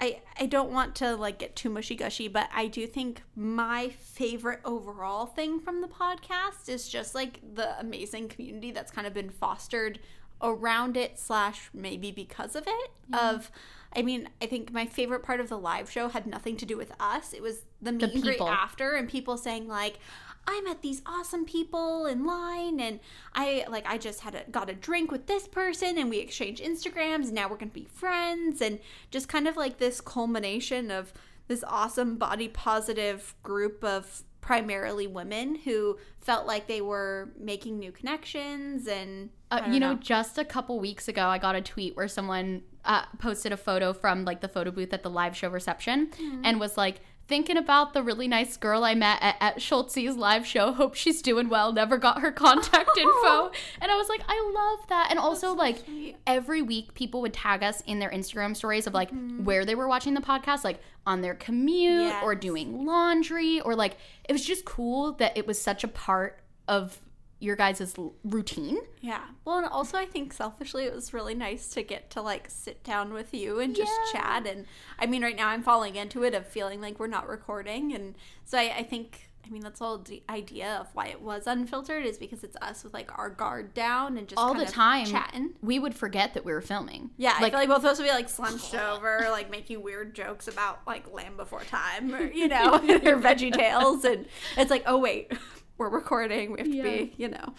I 0.00 0.20
I 0.38 0.46
don't 0.46 0.70
want 0.70 0.94
to 0.96 1.16
like 1.16 1.38
get 1.38 1.56
too 1.56 1.70
mushy 1.70 1.94
gushy, 1.94 2.28
but 2.28 2.48
I 2.54 2.66
do 2.66 2.86
think 2.86 3.22
my 3.36 3.90
favorite 3.90 4.60
overall 4.64 5.26
thing 5.26 5.60
from 5.60 5.80
the 5.80 5.88
podcast 5.88 6.68
is 6.68 6.88
just 6.88 7.14
like 7.14 7.40
the 7.54 7.78
amazing 7.78 8.28
community 8.28 8.70
that's 8.70 8.90
kind 8.90 9.06
of 9.06 9.14
been 9.14 9.30
fostered 9.30 9.98
around 10.40 10.96
it 10.96 11.18
slash 11.18 11.70
maybe 11.72 12.10
because 12.10 12.56
of 12.56 12.64
it 12.66 12.90
of 13.12 13.50
I 13.94 14.02
mean, 14.02 14.28
I 14.40 14.46
think 14.46 14.72
my 14.72 14.86
favorite 14.86 15.22
part 15.22 15.38
of 15.38 15.48
the 15.48 15.58
live 15.58 15.90
show 15.90 16.08
had 16.08 16.26
nothing 16.26 16.56
to 16.56 16.66
do 16.66 16.76
with 16.76 16.92
us. 16.98 17.32
It 17.32 17.42
was 17.42 17.62
the 17.82 17.92
meet 17.92 18.02
and 18.14 18.22
greet 18.22 18.32
people. 18.32 18.48
after 18.48 18.92
and 18.92 19.08
people 19.08 19.36
saying 19.36 19.68
like 19.68 19.98
I 20.46 20.60
met 20.62 20.82
these 20.82 21.02
awesome 21.06 21.44
people 21.44 22.06
in 22.06 22.24
line 22.24 22.80
and 22.80 22.98
I 23.34 23.64
like 23.68 23.86
I 23.86 23.96
just 23.98 24.20
had 24.20 24.34
a 24.34 24.44
got 24.50 24.68
a 24.70 24.74
drink 24.74 25.12
with 25.12 25.26
this 25.26 25.46
person 25.46 25.98
and 25.98 26.10
we 26.10 26.18
exchanged 26.18 26.62
Instagrams 26.62 27.26
and 27.26 27.34
now 27.34 27.48
we're 27.48 27.56
gonna 27.58 27.70
be 27.70 27.84
friends. 27.84 28.60
And 28.60 28.80
just 29.10 29.28
kind 29.28 29.46
of 29.46 29.56
like 29.56 29.78
this 29.78 30.00
culmination 30.00 30.90
of 30.90 31.12
this 31.46 31.62
awesome 31.66 32.16
body 32.16 32.48
positive 32.48 33.34
group 33.42 33.84
of 33.84 34.24
primarily 34.40 35.06
women 35.06 35.54
who 35.54 35.96
felt 36.18 36.44
like 36.46 36.66
they 36.66 36.80
were 36.80 37.30
making 37.38 37.78
new 37.78 37.92
connections 37.92 38.88
and 38.88 39.30
Uh, 39.52 39.60
you 39.70 39.78
know, 39.78 39.94
just 39.94 40.38
a 40.38 40.44
couple 40.44 40.80
weeks 40.80 41.06
ago, 41.06 41.26
I 41.26 41.38
got 41.38 41.54
a 41.54 41.60
tweet 41.60 41.94
where 41.94 42.08
someone 42.08 42.62
uh, 42.84 43.04
posted 43.18 43.52
a 43.52 43.56
photo 43.56 43.92
from 43.92 44.24
like 44.24 44.40
the 44.40 44.48
photo 44.48 44.72
booth 44.72 44.92
at 44.92 45.04
the 45.04 45.10
live 45.10 45.36
show 45.36 45.48
reception 45.50 46.10
and 46.42 46.58
was 46.58 46.76
like, 46.76 47.00
thinking 47.32 47.56
about 47.56 47.94
the 47.94 48.02
really 48.02 48.28
nice 48.28 48.58
girl 48.58 48.84
I 48.84 48.94
met 48.94 49.16
at, 49.22 49.36
at 49.40 49.56
Schultzzie's 49.56 50.18
live 50.18 50.46
show. 50.46 50.70
Hope 50.74 50.94
she's 50.94 51.22
doing 51.22 51.48
well. 51.48 51.72
Never 51.72 51.96
got 51.96 52.20
her 52.20 52.30
contact 52.30 52.90
info. 52.98 53.50
And 53.80 53.90
I 53.90 53.96
was 53.96 54.06
like, 54.10 54.20
I 54.28 54.52
love 54.54 54.86
that. 54.90 55.06
And 55.08 55.18
also, 55.18 55.54
like, 55.54 55.78
every 56.26 56.60
week 56.60 56.92
people 56.92 57.22
would 57.22 57.32
tag 57.32 57.62
us 57.62 57.80
in 57.86 58.00
their 58.00 58.10
Instagram 58.10 58.54
stories 58.54 58.86
of 58.86 58.92
like 58.92 59.10
mm-hmm. 59.10 59.44
where 59.44 59.64
they 59.64 59.74
were 59.74 59.88
watching 59.88 60.12
the 60.12 60.20
podcast, 60.20 60.62
like 60.62 60.80
on 61.06 61.22
their 61.22 61.34
commute 61.34 62.12
or 62.22 62.34
doing 62.34 62.84
laundry, 62.84 63.62
or 63.62 63.74
like, 63.74 63.96
it 64.28 64.32
was 64.34 64.44
just 64.44 64.66
cool 64.66 65.12
that 65.12 65.34
it 65.34 65.46
was 65.46 65.58
such 65.58 65.84
a 65.84 65.88
part 65.88 66.38
of 66.68 66.98
your 67.42 67.56
guys' 67.56 67.94
routine. 68.24 68.78
Yeah. 69.00 69.22
Well, 69.44 69.58
and 69.58 69.66
also 69.66 69.98
I 69.98 70.06
think 70.06 70.32
selfishly 70.32 70.84
it 70.84 70.94
was 70.94 71.12
really 71.12 71.34
nice 71.34 71.68
to 71.70 71.82
get 71.82 72.08
to 72.10 72.22
like 72.22 72.48
sit 72.48 72.84
down 72.84 73.12
with 73.12 73.34
you 73.34 73.58
and 73.58 73.74
just 73.74 73.92
chat. 74.12 74.46
And 74.46 74.66
I 74.98 75.06
mean, 75.06 75.22
right 75.22 75.36
now 75.36 75.48
I'm 75.48 75.62
falling 75.62 75.96
into 75.96 76.22
it 76.22 76.34
of 76.34 76.46
feeling 76.46 76.80
like 76.80 77.00
we're 77.00 77.08
not 77.08 77.28
recording, 77.28 77.92
and 77.94 78.14
so 78.44 78.58
I, 78.58 78.74
I 78.78 78.82
think. 78.84 79.28
I 79.44 79.50
mean, 79.50 79.62
that's 79.62 79.80
all 79.80 79.98
the 79.98 80.22
idea 80.30 80.76
of 80.80 80.86
why 80.94 81.08
it 81.08 81.20
was 81.20 81.48
unfiltered 81.48 82.06
is 82.06 82.16
because 82.16 82.44
it's 82.44 82.56
us 82.62 82.84
with 82.84 82.94
like 82.94 83.18
our 83.18 83.28
guard 83.28 83.74
down 83.74 84.16
and 84.16 84.28
just 84.28 84.40
All 84.40 84.54
the 84.54 84.64
time, 84.64 85.04
chatting. 85.04 85.54
we 85.60 85.80
would 85.80 85.96
forget 85.96 86.34
that 86.34 86.44
we 86.44 86.52
were 86.52 86.60
filming. 86.60 87.10
Yeah, 87.16 87.34
I 87.36 87.42
like 87.42 87.52
feel 87.52 87.60
like 87.60 87.68
both 87.68 87.78
of 87.78 87.86
us 87.86 87.98
would 87.98 88.04
be 88.04 88.10
like 88.12 88.28
slunched 88.28 88.72
over, 88.72 89.26
like 89.32 89.50
making 89.50 89.82
weird 89.82 90.14
jokes 90.14 90.46
about 90.46 90.82
like 90.86 91.12
Land 91.12 91.36
Before 91.38 91.64
Time, 91.64 92.14
or 92.14 92.22
you 92.22 92.46
know, 92.46 92.74
or 92.76 92.80
Veggie 93.20 93.52
Tales, 93.52 94.04
and 94.04 94.26
it's 94.56 94.70
like, 94.70 94.84
oh 94.86 94.98
wait, 94.98 95.32
we're 95.78 95.88
recording, 95.88 96.52
we 96.52 96.58
have 96.58 96.68
to 96.68 96.76
Yeah. 96.76 96.82
be, 96.82 97.14
you 97.16 97.28
know. 97.28 97.54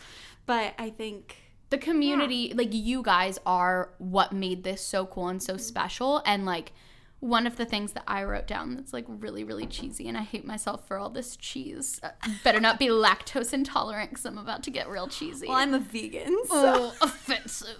But 0.45 0.73
I 0.77 0.89
think 0.89 1.37
the 1.69 1.77
community 1.77 2.53
like 2.55 2.69
you 2.71 3.01
guys 3.01 3.39
are 3.45 3.89
what 3.97 4.31
made 4.31 4.63
this 4.63 4.81
so 4.85 5.05
cool 5.07 5.27
and 5.29 5.41
so 5.41 5.57
special 5.57 6.21
and 6.25 6.45
like 6.45 6.71
one 7.19 7.47
of 7.47 7.55
the 7.55 7.65
things 7.65 7.93
that 7.93 8.03
I 8.07 8.23
wrote 8.25 8.45
down 8.47 8.75
that's 8.75 8.91
like 8.93 9.05
really 9.07 9.43
really 9.45 9.65
cheesy 9.65 10.07
and 10.09 10.17
I 10.17 10.21
hate 10.23 10.45
myself 10.45 10.85
for 10.87 10.97
all 10.99 11.09
this 11.09 11.35
cheese. 11.37 11.99
Uh, 12.03 12.09
better 12.43 12.59
not 12.59 12.77
be 12.77 12.87
lactose 12.89 13.53
intolerant 13.53 14.13
cuz 14.13 14.25
I'm 14.25 14.37
about 14.37 14.61
to 14.63 14.71
get 14.71 14.87
real 14.89 15.07
cheesy. 15.07 15.47
well, 15.47 15.57
I'm 15.57 15.73
a 15.73 15.79
vegan, 15.79 16.37
so 16.45 16.91
oh, 16.91 16.95
offensive. 17.01 17.77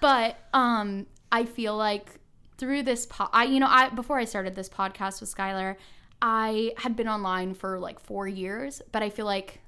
but 0.00 0.36
um 0.52 1.06
I 1.32 1.44
feel 1.44 1.76
like 1.76 2.20
through 2.58 2.82
this 2.82 3.06
po- 3.06 3.28
I 3.32 3.44
you 3.44 3.60
know 3.60 3.68
I 3.68 3.88
before 3.90 4.18
I 4.18 4.24
started 4.24 4.54
this 4.56 4.68
podcast 4.68 5.20
with 5.20 5.34
Skylar, 5.34 5.76
I 6.22 6.72
had 6.78 6.96
been 6.96 7.08
online 7.08 7.54
for 7.54 7.78
like 7.78 8.00
4 8.00 8.26
years, 8.26 8.82
but 8.92 9.02
I 9.02 9.10
feel 9.10 9.26
like 9.26 9.60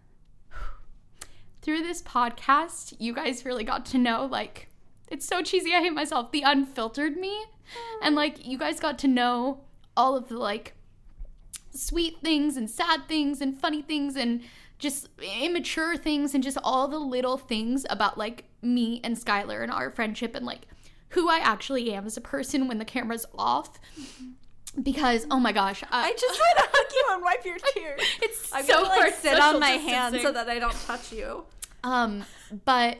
through 1.61 1.82
this 1.82 2.02
podcast, 2.02 2.94
you 2.98 3.14
guys 3.14 3.44
really 3.44 3.64
got 3.64 3.84
to 3.87 3.98
know 3.98 4.26
like 4.26 4.68
it's 5.08 5.26
so 5.26 5.42
cheesy, 5.42 5.74
I 5.74 5.80
hate 5.80 5.92
myself, 5.92 6.32
the 6.32 6.42
unfiltered 6.42 7.16
me. 7.16 7.44
And 8.02 8.14
like 8.14 8.46
you 8.46 8.58
guys 8.58 8.80
got 8.80 8.98
to 9.00 9.08
know 9.08 9.61
all 9.96 10.16
of 10.16 10.28
the 10.28 10.38
like 10.38 10.74
sweet 11.74 12.18
things 12.22 12.56
and 12.56 12.68
sad 12.68 13.06
things 13.08 13.40
and 13.40 13.58
funny 13.58 13.82
things 13.82 14.16
and 14.16 14.40
just 14.78 15.08
immature 15.40 15.96
things 15.96 16.34
and 16.34 16.42
just 16.42 16.56
all 16.62 16.88
the 16.88 16.98
little 16.98 17.37
things 17.37 17.84
about 17.90 18.16
like 18.16 18.44
me 18.62 19.00
and 19.04 19.16
Skylar 19.16 19.62
and 19.62 19.72
our 19.72 19.90
friendship 19.90 20.34
and 20.34 20.46
like 20.46 20.62
who 21.11 21.28
I 21.28 21.38
actually 21.38 21.92
am 21.92 22.06
as 22.06 22.16
a 22.16 22.22
person 22.22 22.68
when 22.68 22.78
the 22.78 22.84
camera's 22.84 23.26
off. 23.37 23.80
Mm-hmm. 23.98 24.30
Because 24.83 25.27
oh 25.31 25.41
my 25.41 25.53
gosh, 25.53 25.83
I 25.91 26.12
just 26.12 26.41
want 26.41 26.59
to 26.59 26.64
hug 26.73 26.93
you 26.93 27.07
and 27.14 27.23
wipe 27.23 27.45
your 27.45 27.57
tears. 27.75 28.01
it's 28.23 28.53
I'm 28.53 28.64
so 28.64 28.75
gonna 28.75 28.88
like 28.88 29.01
hard 29.01 29.14
sit 29.14 29.41
on 29.41 29.61
my 29.61 29.71
hand 29.71 30.19
so 30.21 30.33
that 30.33 30.49
I 30.49 30.59
don't 30.59 30.81
touch 30.87 31.12
you. 31.12 31.45
Um, 31.85 32.25
but 32.64 32.99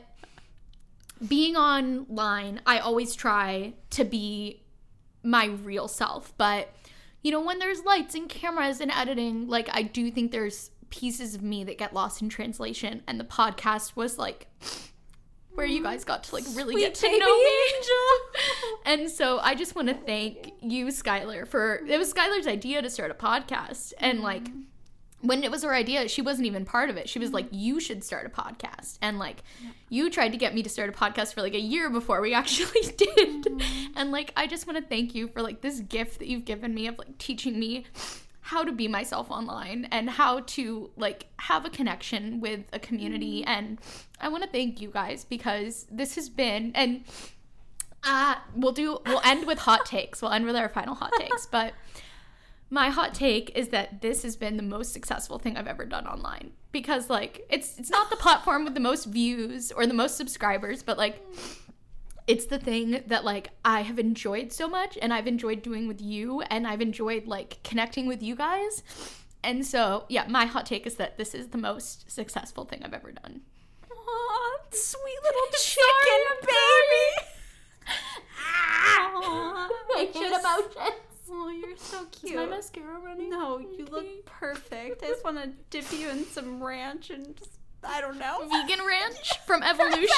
being 1.27 1.55
online, 1.55 2.61
I 2.65 2.79
always 2.79 3.15
try 3.15 3.73
to 3.91 4.03
be 4.03 4.63
my 5.23 5.45
real 5.47 5.87
self. 5.87 6.33
But 6.37 6.73
you 7.21 7.31
know, 7.31 7.41
when 7.41 7.59
there's 7.59 7.83
lights 7.83 8.15
and 8.15 8.29
cameras 8.29 8.79
and 8.81 8.91
editing, 8.91 9.47
like 9.47 9.69
I 9.71 9.83
do 9.83 10.09
think 10.11 10.31
there's 10.31 10.71
pieces 10.89 11.35
of 11.35 11.41
me 11.41 11.63
that 11.65 11.77
get 11.77 11.93
lost 11.93 12.21
in 12.21 12.29
translation. 12.29 13.03
And 13.07 13.19
the 13.19 13.25
podcast 13.25 13.95
was 13.95 14.17
like 14.17 14.47
where 15.53 15.65
you 15.65 15.83
guys 15.83 16.05
got 16.05 16.23
to 16.23 16.35
like 16.35 16.45
really 16.53 16.73
Sweet 16.73 16.81
get 16.81 16.95
to 16.95 17.19
know 17.19 17.37
me. 17.37 17.49
And 18.85 19.09
so 19.09 19.39
I 19.39 19.55
just 19.55 19.75
want 19.75 19.87
to 19.87 19.93
thank 19.93 20.53
you, 20.61 20.87
Skylar, 20.87 21.47
for 21.47 21.81
it 21.87 21.97
was 21.97 22.13
Skylar's 22.13 22.47
idea 22.47 22.81
to 22.81 22.89
start 22.89 23.11
a 23.11 23.13
podcast. 23.13 23.93
And 23.99 24.17
mm-hmm. 24.17 24.25
like 24.25 24.47
when 25.21 25.43
it 25.43 25.51
was 25.51 25.63
her 25.63 25.73
idea, 25.73 26.07
she 26.07 26.21
wasn't 26.21 26.47
even 26.47 26.65
part 26.65 26.89
of 26.89 26.97
it. 26.97 27.09
She 27.09 27.19
was 27.19 27.29
mm-hmm. 27.29 27.35
like, 27.35 27.47
"You 27.51 27.79
should 27.79 28.03
start 28.03 28.25
a 28.25 28.29
podcast," 28.29 28.97
and 29.01 29.19
like, 29.19 29.43
you 29.89 30.09
tried 30.09 30.29
to 30.29 30.37
get 30.37 30.53
me 30.53 30.63
to 30.63 30.69
start 30.69 30.89
a 30.89 30.93
podcast 30.93 31.33
for 31.33 31.41
like 31.41 31.53
a 31.53 31.59
year 31.59 31.89
before 31.89 32.21
we 32.21 32.33
actually 32.41 32.81
did. 32.81 33.43
Mm-hmm. 33.43 33.91
And 33.95 34.11
like, 34.11 34.31
I 34.35 34.47
just 34.47 34.67
want 34.67 34.77
to 34.77 34.83
thank 34.83 35.15
you 35.15 35.27
for 35.27 35.41
like 35.41 35.61
this 35.61 35.79
gift 35.81 36.19
that 36.19 36.27
you've 36.27 36.45
given 36.45 36.73
me 36.73 36.87
of 36.87 36.97
like 36.97 37.17
teaching 37.17 37.59
me 37.59 37.85
how 38.41 38.63
to 38.63 38.71
be 38.71 38.87
myself 38.87 39.29
online 39.29 39.87
and 39.91 40.09
how 40.09 40.39
to 40.39 40.89
like 40.95 41.27
have 41.37 41.65
a 41.65 41.69
connection 41.69 42.39
with 42.39 42.61
a 42.73 42.79
community. 42.79 43.43
And 43.43 43.79
I 44.19 44.29
want 44.29 44.43
to 44.43 44.49
thank 44.49 44.81
you 44.81 44.89
guys 44.89 45.23
because 45.23 45.85
this 45.91 46.15
has 46.15 46.29
been 46.29 46.71
and 46.73 47.03
uh 48.03 48.35
we'll 48.55 48.71
do 48.71 48.99
we'll 49.05 49.21
end 49.23 49.47
with 49.47 49.59
hot 49.59 49.85
takes. 49.85 50.21
We'll 50.21 50.31
end 50.31 50.45
with 50.45 50.55
our 50.55 50.69
final 50.69 50.95
hot 50.95 51.11
takes, 51.17 51.45
but 51.51 51.73
my 52.69 52.89
hot 52.89 53.13
take 53.13 53.55
is 53.55 53.69
that 53.69 54.01
this 54.01 54.23
has 54.23 54.35
been 54.35 54.57
the 54.57 54.63
most 54.63 54.93
successful 54.93 55.39
thing 55.39 55.57
I've 55.57 55.67
ever 55.67 55.85
done 55.85 56.05
online 56.05 56.51
because 56.71 57.09
like 57.09 57.45
it's 57.49 57.77
it's 57.79 57.89
not 57.89 58.09
the 58.09 58.15
platform 58.15 58.63
with 58.63 58.73
the 58.73 58.79
most 58.79 59.05
views 59.05 59.71
or 59.71 59.87
the 59.87 59.93
most 59.93 60.17
subscribers, 60.17 60.83
but 60.83 60.97
like 60.97 61.23
it's 62.27 62.45
the 62.45 62.59
thing 62.59 63.01
that 63.07 63.25
like 63.25 63.49
I 63.65 63.81
have 63.81 63.97
enjoyed 63.97 64.53
so 64.53 64.67
much 64.67 64.99
and 65.01 65.11
I've 65.11 65.25
enjoyed 65.25 65.63
doing 65.63 65.87
with 65.87 65.99
you 65.99 66.41
and 66.41 66.67
I've 66.67 66.81
enjoyed 66.81 67.25
like 67.25 67.57
connecting 67.63 68.05
with 68.05 68.21
you 68.21 68.35
guys. 68.35 68.83
And 69.43 69.65
so, 69.65 70.05
yeah, 70.09 70.25
my 70.27 70.45
hot 70.45 70.65
take 70.65 70.85
is 70.85 70.95
that 70.95 71.17
this 71.17 71.33
is 71.33 71.47
the 71.47 71.57
most 71.57 72.11
successful 72.11 72.65
thing 72.65 72.83
I've 72.83 72.93
ever 72.93 73.11
done. 73.11 73.41
Aw, 73.91 74.57
sweet 74.71 75.17
little 75.23 75.41
chicken 75.59 76.45
baby. 76.45 77.28
Aw, 79.23 79.69
I 79.95 80.09
should 80.11 80.27
emotions. 80.27 80.95
Oh, 81.31 81.49
you're 81.49 81.77
so 81.77 82.05
cute. 82.05 82.33
Is 82.33 82.37
my 82.37 82.45
mascara 82.47 82.99
running? 82.99 83.29
No, 83.29 83.59
you 83.59 83.85
look 83.85 84.25
perfect. 84.25 85.03
I 85.03 85.07
just 85.07 85.23
want 85.23 85.37
to 85.37 85.51
dip 85.69 85.91
you 85.91 86.09
in 86.09 86.25
some 86.25 86.63
ranch 86.63 87.11
and 87.11 87.35
just, 87.37 87.51
I 87.83 88.01
don't 88.01 88.17
know. 88.17 88.47
Vegan 88.51 88.85
ranch 88.85 89.37
from 89.45 89.61
Evolution. 89.61 90.09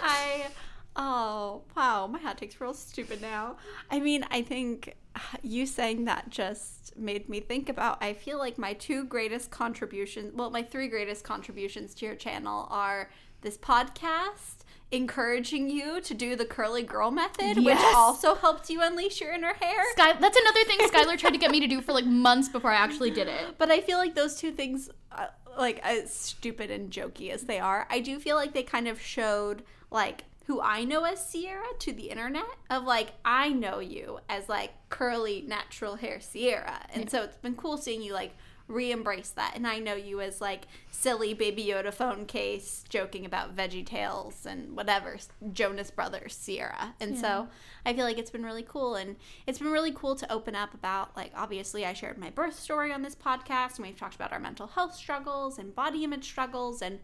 I, 0.00 0.46
oh, 0.94 1.62
wow, 1.76 2.06
my 2.06 2.20
hot 2.20 2.38
take's 2.38 2.60
real 2.60 2.74
stupid 2.74 3.20
now. 3.20 3.56
I 3.90 3.98
mean, 3.98 4.24
I 4.30 4.42
think 4.42 4.96
you 5.42 5.66
saying 5.66 6.04
that 6.04 6.30
just 6.30 6.96
made 6.96 7.28
me 7.28 7.40
think 7.40 7.68
about, 7.68 8.02
I 8.02 8.12
feel 8.12 8.38
like 8.38 8.56
my 8.56 8.74
two 8.74 9.04
greatest 9.04 9.50
contributions, 9.50 10.32
well, 10.34 10.50
my 10.50 10.62
three 10.62 10.88
greatest 10.88 11.24
contributions 11.24 11.94
to 11.94 12.06
your 12.06 12.14
channel 12.14 12.68
are 12.70 13.10
this 13.42 13.56
podcast 13.58 14.59
encouraging 14.92 15.70
you 15.70 16.00
to 16.00 16.14
do 16.14 16.34
the 16.34 16.44
curly 16.44 16.82
girl 16.82 17.10
method, 17.10 17.64
which 17.64 17.78
also 17.94 18.34
helps 18.34 18.68
you 18.70 18.82
unleash 18.82 19.20
your 19.20 19.32
inner 19.32 19.54
hair. 19.54 19.82
Sky, 19.92 20.14
that's 20.14 20.38
another 20.38 20.64
thing 20.64 20.78
Skylar 20.80 21.18
tried 21.18 21.30
to 21.30 21.38
get 21.38 21.50
me 21.50 21.60
to 21.60 21.66
do 21.66 21.80
for 21.80 21.92
like 21.92 22.06
months 22.06 22.48
before 22.48 22.70
I 22.70 22.76
actually 22.76 23.10
did 23.10 23.28
it. 23.28 23.58
But 23.58 23.70
I 23.70 23.80
feel 23.80 23.98
like 23.98 24.14
those 24.14 24.36
two 24.36 24.50
things, 24.50 24.90
uh, 25.12 25.26
like 25.58 25.80
as 25.84 26.12
stupid 26.12 26.70
and 26.70 26.90
jokey 26.90 27.30
as 27.30 27.42
they 27.42 27.60
are, 27.60 27.86
I 27.90 28.00
do 28.00 28.18
feel 28.18 28.36
like 28.36 28.52
they 28.52 28.62
kind 28.62 28.88
of 28.88 29.00
showed 29.00 29.62
like 29.90 30.24
who 30.46 30.60
I 30.60 30.82
know 30.82 31.04
as 31.04 31.24
Sierra 31.24 31.62
to 31.78 31.92
the 31.92 32.10
internet. 32.10 32.42
Of 32.68 32.84
like 32.84 33.12
I 33.24 33.50
know 33.50 33.78
you 33.78 34.18
as 34.28 34.48
like 34.48 34.72
curly 34.88 35.44
natural 35.46 35.96
hair 35.96 36.20
Sierra, 36.20 36.84
and 36.92 37.08
so 37.08 37.22
it's 37.22 37.36
been 37.36 37.54
cool 37.54 37.78
seeing 37.78 38.02
you 38.02 38.12
like 38.12 38.36
re-embrace 38.70 39.30
that. 39.30 39.52
And 39.54 39.66
i 39.66 39.78
know 39.78 39.94
you 39.94 40.20
as 40.20 40.40
like 40.40 40.66
silly 40.90 41.34
baby 41.34 41.64
yoda 41.64 41.92
phone 41.92 42.24
case 42.24 42.84
joking 42.88 43.26
about 43.26 43.56
veggie 43.56 43.84
tales 43.84 44.46
and 44.46 44.76
whatever 44.76 45.18
jonas 45.52 45.90
brothers 45.90 46.34
sierra. 46.34 46.94
And 47.00 47.18
so 47.18 47.48
i 47.84 47.92
feel 47.92 48.04
like 48.04 48.18
it's 48.18 48.30
been 48.30 48.44
really 48.44 48.64
cool. 48.66 48.94
And 48.94 49.16
it's 49.46 49.58
been 49.58 49.72
really 49.72 49.92
cool 49.92 50.14
to 50.16 50.32
open 50.32 50.54
up 50.54 50.72
about 50.74 51.16
like 51.16 51.32
obviously 51.36 51.84
i 51.84 51.92
shared 51.92 52.18
my 52.18 52.30
birth 52.30 52.58
story 52.58 52.92
on 52.92 53.02
this 53.02 53.14
podcast 53.14 53.76
and 53.76 53.86
we've 53.86 53.98
talked 53.98 54.14
about 54.14 54.32
our 54.32 54.40
mental 54.40 54.68
health 54.68 54.94
struggles 54.94 55.58
and 55.58 55.74
body 55.74 56.04
image 56.04 56.24
struggles. 56.24 56.80
And 56.80 57.00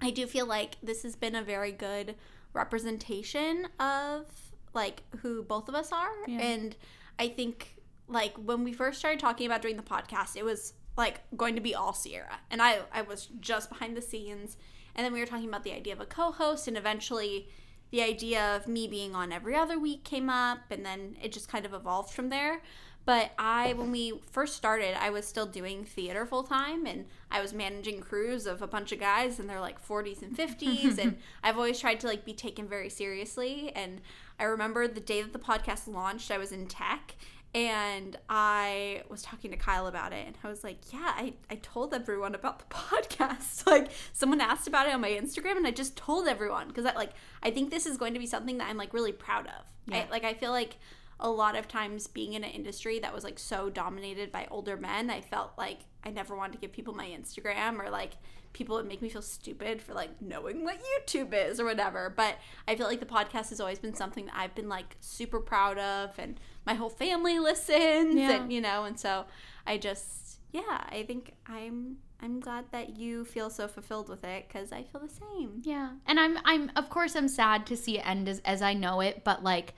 I 0.00 0.10
do 0.10 0.26
feel 0.26 0.46
like 0.46 0.76
this 0.82 1.04
has 1.04 1.16
been 1.16 1.34
a 1.34 1.42
very 1.42 1.72
good 1.72 2.16
representation 2.52 3.68
of 3.78 4.26
like 4.74 5.02
who 5.20 5.42
both 5.42 5.68
of 5.68 5.74
us 5.74 5.92
are. 5.92 6.10
And 6.28 6.76
I 7.18 7.28
think 7.28 7.75
like 8.08 8.36
when 8.36 8.64
we 8.64 8.72
first 8.72 8.98
started 8.98 9.20
talking 9.20 9.46
about 9.46 9.62
doing 9.62 9.76
the 9.76 9.82
podcast, 9.82 10.36
it 10.36 10.44
was 10.44 10.74
like 10.96 11.20
going 11.36 11.54
to 11.54 11.60
be 11.60 11.74
all 11.74 11.92
Sierra. 11.92 12.38
And 12.50 12.62
I 12.62 12.80
I 12.92 13.02
was 13.02 13.28
just 13.40 13.68
behind 13.68 13.96
the 13.96 14.02
scenes. 14.02 14.56
And 14.94 15.04
then 15.04 15.12
we 15.12 15.20
were 15.20 15.26
talking 15.26 15.48
about 15.48 15.62
the 15.62 15.72
idea 15.72 15.92
of 15.92 16.00
a 16.00 16.06
co-host 16.06 16.68
and 16.68 16.76
eventually 16.76 17.48
the 17.90 18.02
idea 18.02 18.56
of 18.56 18.66
me 18.66 18.88
being 18.88 19.14
on 19.14 19.30
every 19.30 19.54
other 19.54 19.78
week 19.78 20.04
came 20.04 20.30
up 20.30 20.58
and 20.70 20.84
then 20.84 21.16
it 21.22 21.32
just 21.32 21.48
kind 21.48 21.66
of 21.66 21.74
evolved 21.74 22.12
from 22.12 22.30
there. 22.30 22.62
But 23.04 23.30
I, 23.38 23.74
when 23.74 23.92
we 23.92 24.20
first 24.32 24.56
started, 24.56 25.00
I 25.00 25.10
was 25.10 25.24
still 25.26 25.46
doing 25.46 25.84
theater 25.84 26.26
full 26.26 26.42
time 26.42 26.86
and 26.86 27.06
I 27.30 27.40
was 27.40 27.52
managing 27.52 28.00
crews 28.00 28.46
of 28.46 28.62
a 28.62 28.66
bunch 28.66 28.90
of 28.90 28.98
guys 28.98 29.38
and 29.38 29.48
they're 29.48 29.60
like 29.60 29.86
40s 29.86 30.22
and 30.22 30.36
50s. 30.36 30.98
and 30.98 31.18
I've 31.44 31.56
always 31.56 31.78
tried 31.78 32.00
to 32.00 32.08
like 32.08 32.24
be 32.24 32.34
taken 32.34 32.66
very 32.66 32.88
seriously. 32.88 33.70
And 33.76 34.00
I 34.40 34.44
remember 34.44 34.88
the 34.88 35.00
day 35.00 35.22
that 35.22 35.32
the 35.32 35.38
podcast 35.38 35.86
launched, 35.86 36.32
I 36.32 36.38
was 36.38 36.50
in 36.50 36.66
tech 36.66 37.14
and 37.56 38.18
I 38.28 39.02
was 39.08 39.22
talking 39.22 39.50
to 39.50 39.56
Kyle 39.56 39.86
about 39.86 40.12
it, 40.12 40.26
and 40.26 40.36
I 40.44 40.48
was 40.48 40.62
like, 40.62 40.76
"Yeah, 40.92 41.14
I, 41.16 41.32
I 41.50 41.54
told 41.54 41.94
everyone 41.94 42.34
about 42.34 42.58
the 42.58 42.66
podcast. 42.76 43.66
Like, 43.66 43.88
someone 44.12 44.42
asked 44.42 44.68
about 44.68 44.86
it 44.86 44.94
on 44.94 45.00
my 45.00 45.10
Instagram, 45.10 45.56
and 45.56 45.66
I 45.66 45.70
just 45.70 45.96
told 45.96 46.28
everyone 46.28 46.68
because 46.68 46.84
I 46.84 46.94
like 46.94 47.12
I 47.42 47.50
think 47.50 47.70
this 47.70 47.86
is 47.86 47.96
going 47.96 48.12
to 48.12 48.20
be 48.20 48.26
something 48.26 48.58
that 48.58 48.68
I'm 48.68 48.76
like 48.76 48.92
really 48.92 49.12
proud 49.12 49.46
of. 49.46 49.64
I, 49.90 50.06
like, 50.10 50.24
I 50.24 50.34
feel 50.34 50.50
like 50.50 50.76
a 51.18 51.30
lot 51.30 51.56
of 51.56 51.66
times 51.66 52.06
being 52.06 52.34
in 52.34 52.44
an 52.44 52.50
industry 52.50 52.98
that 52.98 53.14
was 53.14 53.24
like 53.24 53.38
so 53.38 53.70
dominated 53.70 54.30
by 54.30 54.46
older 54.50 54.76
men, 54.76 55.08
I 55.08 55.22
felt 55.22 55.52
like 55.56 55.78
I 56.04 56.10
never 56.10 56.36
wanted 56.36 56.52
to 56.54 56.58
give 56.58 56.72
people 56.72 56.92
my 56.92 57.06
Instagram 57.06 57.78
or 57.78 57.88
like 57.88 58.12
people 58.52 58.76
would 58.76 58.86
make 58.86 59.00
me 59.00 59.08
feel 59.08 59.22
stupid 59.22 59.80
for 59.80 59.94
like 59.94 60.20
knowing 60.20 60.64
what 60.64 60.80
YouTube 60.82 61.32
is 61.32 61.58
or 61.58 61.64
whatever. 61.64 62.12
But 62.14 62.36
I 62.68 62.74
feel 62.76 62.86
like 62.86 63.00
the 63.00 63.06
podcast 63.06 63.48
has 63.48 63.60
always 63.60 63.78
been 63.78 63.94
something 63.94 64.26
that 64.26 64.34
I've 64.36 64.54
been 64.54 64.68
like 64.68 64.96
super 65.00 65.40
proud 65.40 65.78
of 65.78 66.10
and 66.18 66.38
my 66.66 66.74
whole 66.74 66.90
family 66.90 67.38
listens 67.38 68.16
Yeah. 68.16 68.32
and 68.32 68.52
you 68.52 68.60
know, 68.60 68.84
and 68.84 68.98
so 68.98 69.26
I 69.66 69.78
just 69.78 70.40
yeah, 70.52 70.84
I 70.88 71.04
think 71.06 71.34
I'm 71.46 71.98
I'm 72.20 72.40
glad 72.40 72.64
that 72.72 72.96
you 72.96 73.24
feel 73.24 73.50
so 73.50 73.68
fulfilled 73.68 74.08
with 74.08 74.24
it 74.24 74.48
cuz 74.48 74.72
I 74.72 74.82
feel 74.82 75.00
the 75.00 75.08
same. 75.08 75.62
Yeah. 75.62 75.90
And 76.06 76.18
I'm 76.18 76.38
I'm 76.44 76.70
of 76.76 76.90
course 76.90 77.14
I'm 77.14 77.28
sad 77.28 77.66
to 77.66 77.76
see 77.76 77.98
it 77.98 78.06
end 78.06 78.28
as, 78.28 78.40
as 78.44 78.62
I 78.62 78.74
know 78.74 79.00
it, 79.00 79.22
but 79.24 79.42
like 79.42 79.74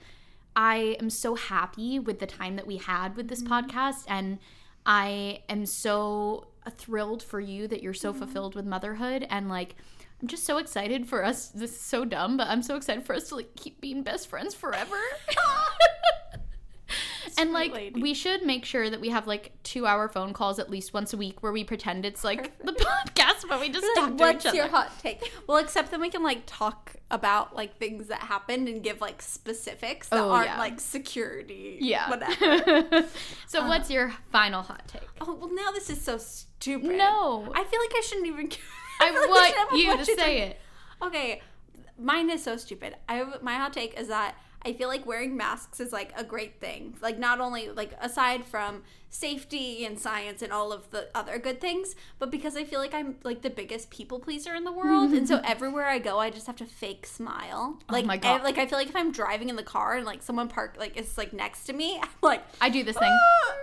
I 0.55 0.97
am 0.99 1.09
so 1.09 1.35
happy 1.35 1.99
with 1.99 2.19
the 2.19 2.27
time 2.27 2.55
that 2.55 2.67
we 2.67 2.77
had 2.77 3.15
with 3.15 3.27
this 3.27 3.43
mm-hmm. 3.43 3.53
podcast 3.53 4.05
and 4.07 4.39
I 4.85 5.43
am 5.47 5.65
so 5.65 6.47
thrilled 6.71 7.23
for 7.23 7.39
you 7.39 7.67
that 7.67 7.81
you're 7.83 7.93
so 7.93 8.09
mm-hmm. 8.09 8.19
fulfilled 8.19 8.55
with 8.55 8.65
motherhood 8.65 9.27
and 9.29 9.49
like 9.49 9.75
I'm 10.21 10.27
just 10.27 10.43
so 10.43 10.57
excited 10.57 11.07
for 11.07 11.23
us. 11.23 11.47
This 11.47 11.71
is 11.71 11.79
so 11.79 12.03
dumb, 12.03 12.35
but 12.35 12.47
I'm 12.47 12.61
so 12.61 12.75
excited 12.75 13.05
for 13.05 13.15
us 13.15 13.29
to 13.29 13.35
like 13.35 13.55
keep 13.55 13.79
being 13.79 14.03
best 14.03 14.27
friends 14.27 14.53
forever. 14.53 14.99
and 17.37 17.51
like 17.53 17.73
lady. 17.73 18.01
we 18.01 18.13
should 18.13 18.43
make 18.43 18.65
sure 18.65 18.89
that 18.89 18.99
we 19.01 19.09
have 19.09 19.27
like 19.27 19.51
two 19.63 19.85
hour 19.85 20.07
phone 20.07 20.33
calls 20.33 20.59
at 20.59 20.69
least 20.69 20.93
once 20.93 21.13
a 21.13 21.17
week 21.17 21.41
where 21.43 21.51
we 21.51 21.63
pretend 21.63 22.05
it's 22.05 22.23
like 22.23 22.57
the 22.59 22.71
podcast, 23.15 23.47
but 23.47 23.59
we 23.59 23.69
just 23.69 23.85
talk 23.95 24.09
to 24.09 24.15
What's 24.15 24.45
each 24.45 24.49
other. 24.49 24.57
your 24.57 24.67
hot 24.67 24.91
take? 25.01 25.31
Well, 25.47 25.57
except 25.57 25.91
then 25.91 26.01
we 26.01 26.09
can 26.09 26.23
like 26.23 26.43
talk 26.45 26.95
about 27.11 27.55
like 27.55 27.77
things 27.77 28.07
that 28.07 28.21
happened 28.21 28.67
and 28.67 28.83
give 28.83 29.01
like 29.01 29.21
specifics 29.21 30.09
that 30.09 30.19
Oh, 30.19 30.29
aren't 30.31 30.47
yeah. 30.49 30.59
like 30.59 30.79
security. 30.79 31.77
Yeah. 31.81 32.09
Whatever. 32.09 33.07
so 33.47 33.67
what's 33.67 33.89
um, 33.89 33.93
your 33.93 34.13
final 34.31 34.61
hot 34.61 34.87
take? 34.87 35.07
oh 35.21 35.33
well, 35.33 35.53
now 35.53 35.71
this 35.71 35.89
is 35.89 36.01
so 36.01 36.17
stupid. 36.17 36.91
No. 36.97 37.51
I 37.53 37.63
feel 37.63 37.79
like 37.79 37.91
I 37.95 38.01
shouldn't 38.05 38.27
even. 38.27 38.51
I 39.01 39.11
feel 39.11 39.31
like 39.31 39.55
want 39.55 39.77
you 39.77 39.97
to 39.97 40.05
say 40.19 40.41
it. 40.41 40.59
Okay, 41.01 41.41
mine 41.97 42.29
is 42.29 42.43
so 42.43 42.57
stupid. 42.57 42.95
I 43.07 43.23
my 43.41 43.55
hot 43.55 43.73
take 43.73 43.97
is 43.99 44.07
that 44.09 44.35
I 44.63 44.73
feel 44.73 44.89
like 44.89 45.05
wearing 45.05 45.37
masks 45.37 45.79
is 45.79 45.93
like 45.93 46.11
a 46.17 46.23
great 46.23 46.59
thing. 46.59 46.95
Like 47.01 47.17
not 47.17 47.39
only 47.39 47.69
like 47.69 47.91
aside 48.01 48.45
from 48.45 48.83
safety 49.09 49.85
and 49.85 49.97
science 49.97 50.41
and 50.41 50.51
all 50.51 50.71
of 50.71 50.91
the 50.91 51.07
other 51.15 51.39
good 51.39 51.61
things, 51.61 51.95
but 52.19 52.29
because 52.29 52.55
I 52.55 52.63
feel 52.63 52.79
like 52.79 52.93
I'm 52.93 53.15
like 53.23 53.41
the 53.41 53.49
biggest 53.49 53.89
people 53.89 54.19
pleaser 54.19 54.53
in 54.55 54.65
the 54.65 54.71
world, 54.71 55.11
and 55.13 55.27
so 55.27 55.39
everywhere 55.45 55.85
I 55.85 55.99
go, 55.99 56.19
I 56.19 56.29
just 56.29 56.47
have 56.47 56.57
to 56.57 56.65
fake 56.65 57.05
smile. 57.05 57.79
Like 57.89 58.05
my 58.05 58.17
God. 58.17 58.41
I, 58.41 58.43
like 58.43 58.57
I 58.57 58.65
feel 58.65 58.77
like 58.77 58.89
if 58.89 58.95
I'm 58.95 59.11
driving 59.11 59.49
in 59.49 59.55
the 59.55 59.63
car 59.63 59.95
and 59.95 60.05
like 60.05 60.21
someone 60.21 60.49
park 60.49 60.75
like 60.77 60.97
is 60.97 61.17
like 61.17 61.31
next 61.33 61.63
to 61.65 61.73
me, 61.73 61.97
I'm 62.01 62.09
like 62.21 62.43
I 62.59 62.69
do 62.69 62.83
this 62.83 62.97
thing. 62.97 63.11
"Ah!" 63.11 63.53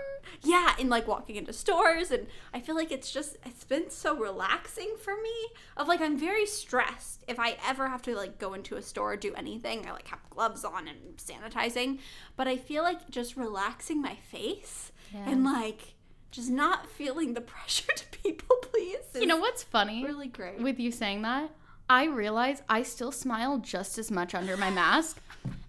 Yeah 0.43 0.75
and 0.79 0.89
like 0.91 1.07
walking 1.07 1.37
into 1.37 1.53
stores 1.53 2.11
and 2.11 2.27
i 2.55 2.61
feel 2.61 2.75
like 2.75 2.91
it's 2.93 3.11
just 3.11 3.37
it's 3.45 3.65
been 3.65 3.91
so 3.91 4.17
relaxing 4.17 4.95
for 5.03 5.15
me 5.23 5.35
of 5.77 5.89
like 5.89 6.01
i'm 6.01 6.19
very 6.19 6.47
stressed 6.47 7.25
if 7.29 7.39
i 7.39 7.57
ever 7.67 7.89
have 7.89 8.03
to 8.03 8.15
like 8.15 8.39
go 8.39 8.55
into 8.55 8.77
a 8.77 8.83
store 8.83 9.13
or 9.13 9.17
do 9.17 9.35
anything 9.35 9.87
i 9.87 9.93
like 9.93 10.09
have 10.09 10.21
gloves 10.31 10.65
on 10.65 10.87
and 10.89 11.17
sanitizing 11.17 11.99
but 12.37 12.47
i 12.47 12.57
feel 12.57 12.83
like 12.83 13.09
just 13.11 13.37
relaxing 13.37 14.01
my 14.03 14.15
face 14.15 14.93
and 15.15 15.45
like 15.45 15.95
just 16.31 16.51
not 16.51 16.87
feeling 16.91 17.33
the 17.35 17.41
pressure 17.55 17.91
to 17.95 18.05
people 18.19 18.57
please 18.61 18.99
You 19.15 19.27
know 19.27 19.39
what's 19.39 19.63
funny? 19.63 20.05
really 20.05 20.29
great 20.29 20.61
With 20.61 20.79
you 20.79 20.91
saying 20.93 21.23
that, 21.23 21.51
I 21.89 22.05
realize 22.07 22.63
I 22.69 22.83
still 22.83 23.13
smile 23.13 23.59
just 23.59 23.97
as 23.97 24.11
much 24.11 24.35
under 24.35 24.57
my 24.57 24.71
mask. 24.71 25.19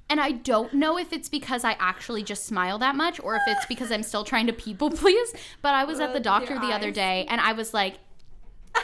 And 0.10 0.22
I 0.22 0.32
don't 0.32 0.74
know 0.74 0.98
if 0.98 1.12
it's 1.12 1.28
because 1.30 1.64
I 1.66 1.76
actually 1.80 2.24
just 2.24 2.46
smile 2.46 2.78
that 2.80 2.96
much 2.96 3.20
or 3.20 3.36
if 3.36 3.42
it's 3.48 3.66
because 3.66 3.92
I'm 3.92 4.04
still 4.04 4.24
trying 4.24 4.48
to 4.48 4.54
people 4.54 4.90
please. 5.04 5.34
But 5.62 5.74
I 5.74 5.84
was 5.84 6.00
at 6.00 6.14
the 6.14 6.20
doctor 6.20 6.56
the 6.60 6.74
other 6.74 6.92
day 6.92 7.26
and 7.30 7.42
I 7.42 7.54
was 7.54 7.74
like, 7.74 7.96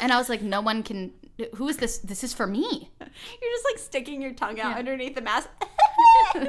and 0.02 0.12
I 0.12 0.18
was 0.18 0.28
like, 0.30 0.42
no 0.42 0.60
one 0.62 0.84
can. 0.84 1.14
Who 1.56 1.68
is 1.68 1.78
this? 1.78 1.98
This 2.00 2.24
is 2.24 2.32
for 2.34 2.46
me. 2.46 2.90
You're 3.00 3.52
just 3.52 3.66
like 3.66 3.80
sticking 3.80 4.22
your 4.22 4.34
tongue 4.34 4.60
out 4.60 4.78
underneath 4.78 5.16
the 5.16 5.22
mask. 5.22 5.50
You're 6.36 6.44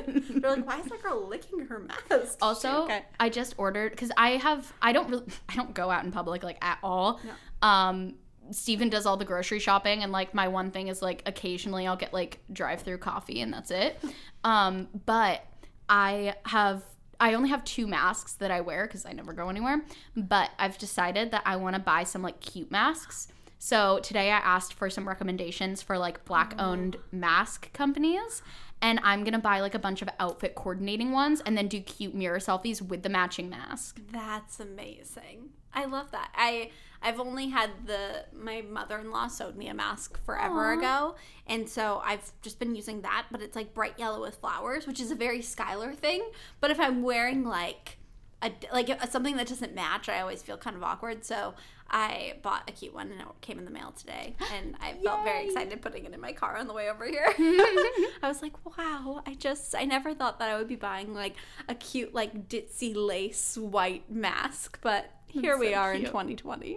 like, 0.57 0.67
why 0.67 0.81
is 0.81 0.87
that 0.87 1.03
girl 1.03 1.27
licking 1.27 1.61
her 1.67 1.79
mask? 1.79 2.37
Also, 2.43 2.85
Okay. 2.85 3.03
I 3.19 3.29
just 3.29 3.55
ordered 3.57 3.93
because 3.93 4.11
I 4.17 4.31
have 4.33 4.73
I 4.83 4.93
don't 4.93 5.09
really 5.09 5.25
I 5.49 5.55
don't 5.57 5.73
go 5.75 5.91
out 5.91 6.05
in 6.05 6.13
public 6.13 6.43
like 6.43 6.63
at 6.63 6.79
all. 6.83 7.21
Um, 7.63 8.15
Steven 8.51 8.89
does 8.89 9.07
all 9.07 9.17
the 9.17 9.25
grocery 9.25 9.59
shopping, 9.59 10.03
and 10.03 10.13
like 10.13 10.35
my 10.35 10.49
one 10.49 10.71
thing 10.71 10.89
is 10.89 11.03
like 11.03 11.23
occasionally 11.27 11.87
I'll 11.87 11.97
get 11.97 12.13
like 12.13 12.41
drive 12.53 12.83
through 12.83 12.99
coffee, 12.99 13.41
and 13.41 13.53
that's 13.53 13.71
it. 13.71 14.03
Um, 14.43 14.89
but 15.07 15.45
I 15.89 16.35
have 16.47 16.83
I 17.21 17.35
only 17.35 17.49
have 17.51 17.65
two 17.65 17.87
masks 17.87 18.35
that 18.35 18.51
I 18.51 18.61
wear 18.61 18.87
because 18.87 19.07
I 19.07 19.13
never 19.13 19.33
go 19.33 19.49
anywhere. 19.49 19.83
But 20.17 20.51
I've 20.59 20.79
decided 20.79 21.31
that 21.31 21.43
I 21.47 21.57
want 21.57 21.77
to 21.77 21.81
buy 21.81 22.05
some 22.05 22.23
like 22.23 22.41
cute 22.41 22.71
masks. 22.71 23.29
So 23.59 23.99
today 24.03 24.31
I 24.31 24.39
asked 24.39 24.75
for 24.75 24.91
some 24.91 25.09
recommendations 25.09 25.81
for 25.81 25.97
like 25.97 26.25
black 26.27 26.55
owned 26.59 26.97
mask 27.13 27.73
companies. 27.73 28.43
And 28.83 29.01
I'm 29.03 29.25
gonna 29.25 29.39
buy 29.39 29.61
like 29.61 29.75
a 29.75 29.79
bunch 29.79 30.03
of 30.03 30.09
outfit 30.21 30.55
coordinating 30.55 31.13
ones 31.13 31.41
and 31.47 31.57
then 31.57 31.69
do 31.69 31.81
cute 31.81 32.15
mirror 32.15 32.39
selfies 32.39 32.83
with 32.83 33.03
the 33.03 33.09
matching 33.09 33.49
mask. 33.49 34.01
That's 34.13 34.61
amazing. 34.61 35.51
I 35.73 35.87
love 35.87 36.11
that. 36.11 36.31
I 36.35 36.71
I've 37.05 37.21
only 37.21 37.51
had 37.51 37.71
the 37.87 38.25
my 38.33 38.63
mother-in-law 38.63 39.29
sewed 39.29 39.57
me 39.57 39.69
a 39.69 39.75
mask 39.75 40.19
forever 40.25 40.73
ago, 40.73 41.17
and 41.47 41.69
so 41.69 42.01
I've 42.03 42.33
just 42.41 42.59
been 42.59 42.75
using 42.75 43.03
that, 43.03 43.27
but 43.31 43.43
it's 43.43 43.55
like 43.55 43.75
bright 43.75 43.99
yellow 43.99 44.23
with 44.23 44.37
flowers, 44.37 44.87
which 44.87 45.01
is 45.01 45.11
a 45.11 45.15
very 45.15 45.41
Skylar 45.41 45.95
thing. 45.95 46.23
But 46.61 46.71
if 46.71 46.81
I'm 46.81 47.03
wearing 47.03 47.45
like 47.45 47.99
a 48.41 48.53
like 48.73 48.89
a, 48.89 49.07
something 49.11 49.37
that 49.37 49.49
doesn't 49.49 49.75
match, 49.75 50.09
I 50.09 50.21
always 50.21 50.43
feel 50.43 50.57
kind 50.57 50.77
of 50.77 50.83
awkward. 50.83 51.27
So 51.27 51.53
I 51.91 52.37
bought 52.43 52.63
a 52.69 52.73
cute 52.73 52.95
one, 52.95 53.13
and 53.13 53.21
it 53.21 53.27
came 53.43 53.59
in 53.59 53.67
the 53.67 53.71
mail 53.71 53.93
today, 53.93 54.35
and 54.55 54.75
I 54.81 54.95
felt 55.05 55.25
very 55.25 55.47
excited 55.47 55.83
putting 55.83 56.07
it 56.07 56.15
in 56.15 56.21
my 56.23 56.33
car 56.33 56.57
on 56.57 56.67
the 56.67 56.73
way 56.73 56.89
over 56.89 57.07
here. 57.07 57.27
I 57.39 58.09
was 58.23 58.41
like, 58.41 58.55
wow! 58.79 59.23
I 59.27 59.35
just 59.35 59.75
I 59.75 59.85
never 59.85 60.15
thought 60.15 60.39
that 60.39 60.49
I 60.49 60.57
would 60.57 60.69
be 60.69 60.77
buying 60.77 61.13
like 61.13 61.35
a 61.69 61.75
cute 61.75 62.15
like 62.15 62.49
ditzy 62.49 62.95
lace 62.97 63.59
white 63.59 64.11
mask, 64.11 64.79
but 64.81 65.11
here 65.41 65.59
we 65.59 65.73
so 65.73 65.75
are 65.79 65.93
in 65.95 66.05
2020. 66.05 66.77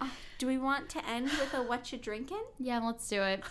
Uh, 0.00 0.08
do 0.38 0.46
we 0.46 0.58
want 0.58 0.88
to 0.90 1.06
end 1.08 1.24
with 1.26 1.54
a 1.54 1.62
what 1.62 1.92
you 1.92 1.98
drinking? 1.98 2.42
Yeah, 2.58 2.80
let's 2.80 3.08
do 3.08 3.20
it. 3.22 3.42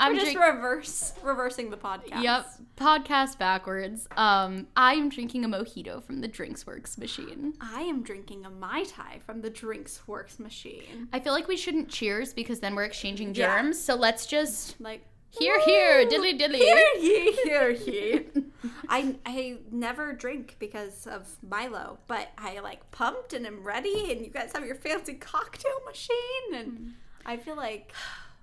I'm 0.00 0.14
just 0.14 0.32
drink- 0.32 0.40
reverse 0.40 1.12
reversing 1.22 1.70
the 1.70 1.76
podcast. 1.76 2.22
Yep, 2.22 2.46
podcast 2.76 3.38
backwards. 3.38 4.08
Um, 4.16 4.66
I 4.74 4.94
am 4.94 5.10
drinking 5.10 5.44
a 5.44 5.48
mojito 5.48 6.02
from 6.02 6.20
the 6.22 6.28
Drinks 6.28 6.66
Works 6.66 6.96
machine. 6.96 7.52
I 7.60 7.82
am 7.82 8.02
drinking 8.02 8.46
a 8.46 8.50
mai 8.50 8.84
tai 8.84 9.20
from 9.26 9.42
the 9.42 9.50
Drinks 9.50 10.06
Works 10.08 10.38
machine. 10.38 11.08
I 11.12 11.20
feel 11.20 11.34
like 11.34 11.48
we 11.48 11.56
shouldn't 11.58 11.90
cheers 11.90 12.32
because 12.32 12.60
then 12.60 12.74
we're 12.74 12.84
exchanging 12.84 13.34
Yeah. 13.34 13.60
germs. 13.62 13.78
So 13.78 13.94
let's 13.94 14.24
just 14.24 14.80
Like 14.80 15.02
here, 15.30 15.60
here, 15.60 16.04
woo! 16.04 16.10
diddly 16.10 16.38
diddly. 16.38 16.56
Here 16.56 16.86
ye, 16.98 17.32
here 17.44 17.70
ye. 17.70 18.26
I 18.88 19.16
I 19.24 19.58
never 19.70 20.12
drink 20.12 20.56
because 20.58 21.06
of 21.06 21.28
Milo, 21.48 21.98
but 22.06 22.30
I 22.36 22.58
like 22.60 22.90
pumped 22.90 23.32
and 23.32 23.46
I'm 23.46 23.62
ready, 23.62 24.12
and 24.12 24.20
you 24.20 24.30
guys 24.30 24.52
have 24.54 24.66
your 24.66 24.74
fancy 24.74 25.14
cocktail 25.14 25.80
machine, 25.86 26.54
and 26.54 26.68
hmm. 26.72 26.88
I 27.24 27.36
feel 27.36 27.56
like 27.56 27.92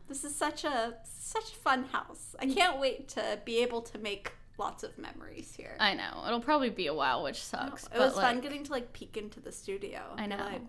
this 0.07 0.23
is 0.23 0.35
such 0.35 0.63
a 0.63 0.95
such 1.03 1.51
a 1.51 1.55
fun 1.55 1.85
house. 1.85 2.35
I 2.39 2.45
can't 2.45 2.79
wait 2.79 3.09
to 3.09 3.39
be 3.43 3.57
able 3.59 3.81
to 3.81 3.97
make 3.97 4.31
lots 4.57 4.83
of 4.83 4.97
memories 4.97 5.53
here. 5.55 5.75
I 5.79 5.93
know 5.93 6.23
it'll 6.25 6.39
probably 6.41 6.69
be 6.69 6.87
a 6.87 6.93
while, 6.93 7.23
which 7.23 7.43
sucks. 7.43 7.85
it 7.87 7.97
was 7.97 8.13
fun 8.13 8.39
getting 8.39 8.63
to 8.63 8.71
like 8.71 8.93
peek 8.93 9.17
into 9.17 9.39
the 9.39 9.51
studio. 9.51 10.01
I 10.17 10.25
know. 10.25 10.37
Like, 10.37 10.61
wow, 10.61 10.67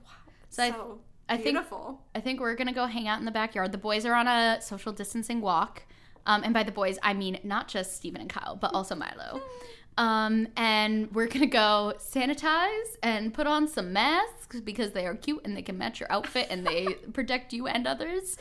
So 0.50 0.70
so, 0.70 0.98
I- 1.28 1.34
I 1.34 1.36
think- 1.36 1.56
beautiful. 1.56 2.02
I 2.14 2.20
think 2.20 2.40
we're 2.40 2.54
gonna 2.54 2.72
go 2.72 2.86
hang 2.86 3.06
out 3.06 3.18
in 3.18 3.24
the 3.24 3.30
backyard. 3.30 3.72
The 3.72 3.78
boys 3.78 4.04
are 4.04 4.14
on 4.14 4.26
a 4.26 4.60
social 4.60 4.92
distancing 4.92 5.40
walk, 5.40 5.84
um, 6.26 6.42
and 6.44 6.52
by 6.54 6.62
the 6.62 6.72
boys 6.72 6.98
I 7.02 7.14
mean 7.14 7.38
not 7.44 7.68
just 7.68 7.96
Stephen 7.96 8.20
and 8.20 8.30
Kyle, 8.30 8.56
but 8.56 8.74
also 8.74 8.94
Milo. 8.94 9.40
Um, 9.96 10.46
and 10.56 11.12
we're 11.12 11.26
gonna 11.26 11.46
go 11.46 11.94
sanitize 11.98 12.96
and 13.02 13.34
put 13.34 13.46
on 13.48 13.66
some 13.66 13.92
masks 13.92 14.60
because 14.60 14.92
they 14.92 15.06
are 15.06 15.14
cute 15.16 15.40
and 15.44 15.56
they 15.56 15.62
can 15.62 15.76
match 15.76 15.98
your 15.98 16.10
outfit 16.12 16.46
and 16.50 16.64
they 16.66 16.86
protect 17.12 17.52
you 17.52 17.66
and 17.66 17.86
others. 17.86 18.36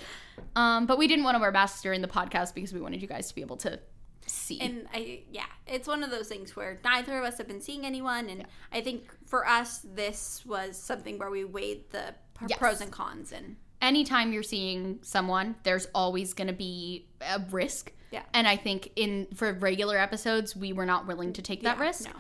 Um, 0.56 0.86
but 0.86 1.00
we 1.00 1.08
didn't 1.08 1.24
want 1.24 1.34
to 1.36 1.40
wear 1.40 1.52
masks 1.52 1.82
during 1.82 2.02
the 2.02 2.08
podcast 2.08 2.54
because 2.54 2.74
we 2.74 2.80
wanted 2.80 3.02
you 3.02 3.08
guys 3.08 3.28
to 3.30 3.36
be 3.36 3.42
able 3.42 3.58
to 3.58 3.80
see. 4.28 4.60
And 4.60 4.88
I, 4.94 5.22
yeah, 5.32 5.46
it's 5.66 5.88
one 5.88 6.04
of 6.04 6.12
those 6.12 6.28
things 6.28 6.56
where 6.56 6.80
neither 6.84 7.18
of 7.18 7.24
us 7.24 7.40
have 7.40 7.48
been 7.48 7.62
seeing 7.62 7.86
anyone, 7.88 8.30
and 8.30 8.46
I 8.72 8.82
think 8.82 9.10
for 9.26 9.48
us, 9.48 9.80
this 9.84 10.44
was 10.46 10.78
something 10.78 11.18
where 11.18 11.32
we 11.32 11.44
weighed 11.44 11.90
the 11.90 12.14
p- 12.40 12.46
Yes. 12.50 12.60
pros 12.60 12.82
and 12.82 12.92
cons, 12.92 13.32
and 13.32 13.56
anytime 13.82 14.34
you're 14.34 14.44
seeing 14.44 15.00
someone, 15.02 15.56
there's 15.64 15.88
always 15.94 16.34
going 16.34 16.48
to 16.48 16.54
be 16.54 17.08
a 17.22 17.42
risk. 17.52 17.92
Yeah. 18.12 18.24
And 18.34 18.48
I 18.48 18.56
think 18.56 18.92
in 18.96 19.28
for 19.36 19.52
regular 19.54 19.98
episodes, 19.98 20.56
we 20.56 20.72
were 20.74 20.86
not 20.86 21.08
willing 21.08 21.34
to 21.34 21.42
take 21.42 21.64
that 21.64 21.78
Yeah, 21.78 21.84
risk. 21.84 22.06
no. 22.06 22.14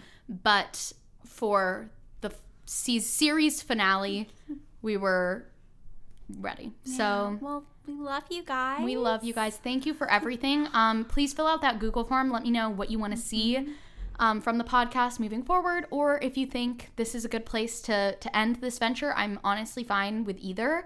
But 0.43 0.91
for 1.25 1.89
the 2.21 2.31
series 2.65 3.61
finale, 3.61 4.29
we 4.81 4.97
were 4.97 5.45
ready. 6.39 6.73
So 6.83 7.37
well, 7.41 7.63
we 7.87 7.93
love 7.93 8.23
you 8.29 8.43
guys. 8.43 8.83
we 8.83 8.97
love 8.97 9.23
you 9.23 9.33
guys. 9.33 9.55
Thank 9.57 9.85
you 9.85 9.93
for 9.93 10.09
everything. 10.11 10.67
Um, 10.73 11.05
please 11.05 11.33
fill 11.33 11.47
out 11.47 11.61
that 11.61 11.79
Google 11.79 12.03
form. 12.03 12.29
Let 12.31 12.43
me 12.43 12.51
know 12.51 12.69
what 12.69 12.91
you 12.91 12.99
want 12.99 13.15
to 13.15 13.19
see 13.19 13.75
um, 14.19 14.41
from 14.41 14.57
the 14.57 14.63
podcast 14.65 15.19
moving 15.19 15.43
forward, 15.43 15.85
or 15.89 16.19
if 16.21 16.37
you 16.37 16.45
think 16.45 16.91
this 16.97 17.15
is 17.15 17.23
a 17.23 17.29
good 17.29 17.45
place 17.45 17.79
to 17.83 18.15
to 18.19 18.37
end 18.37 18.57
this 18.57 18.77
venture. 18.77 19.13
I'm 19.15 19.39
honestly 19.43 19.85
fine 19.85 20.25
with 20.25 20.37
either. 20.41 20.85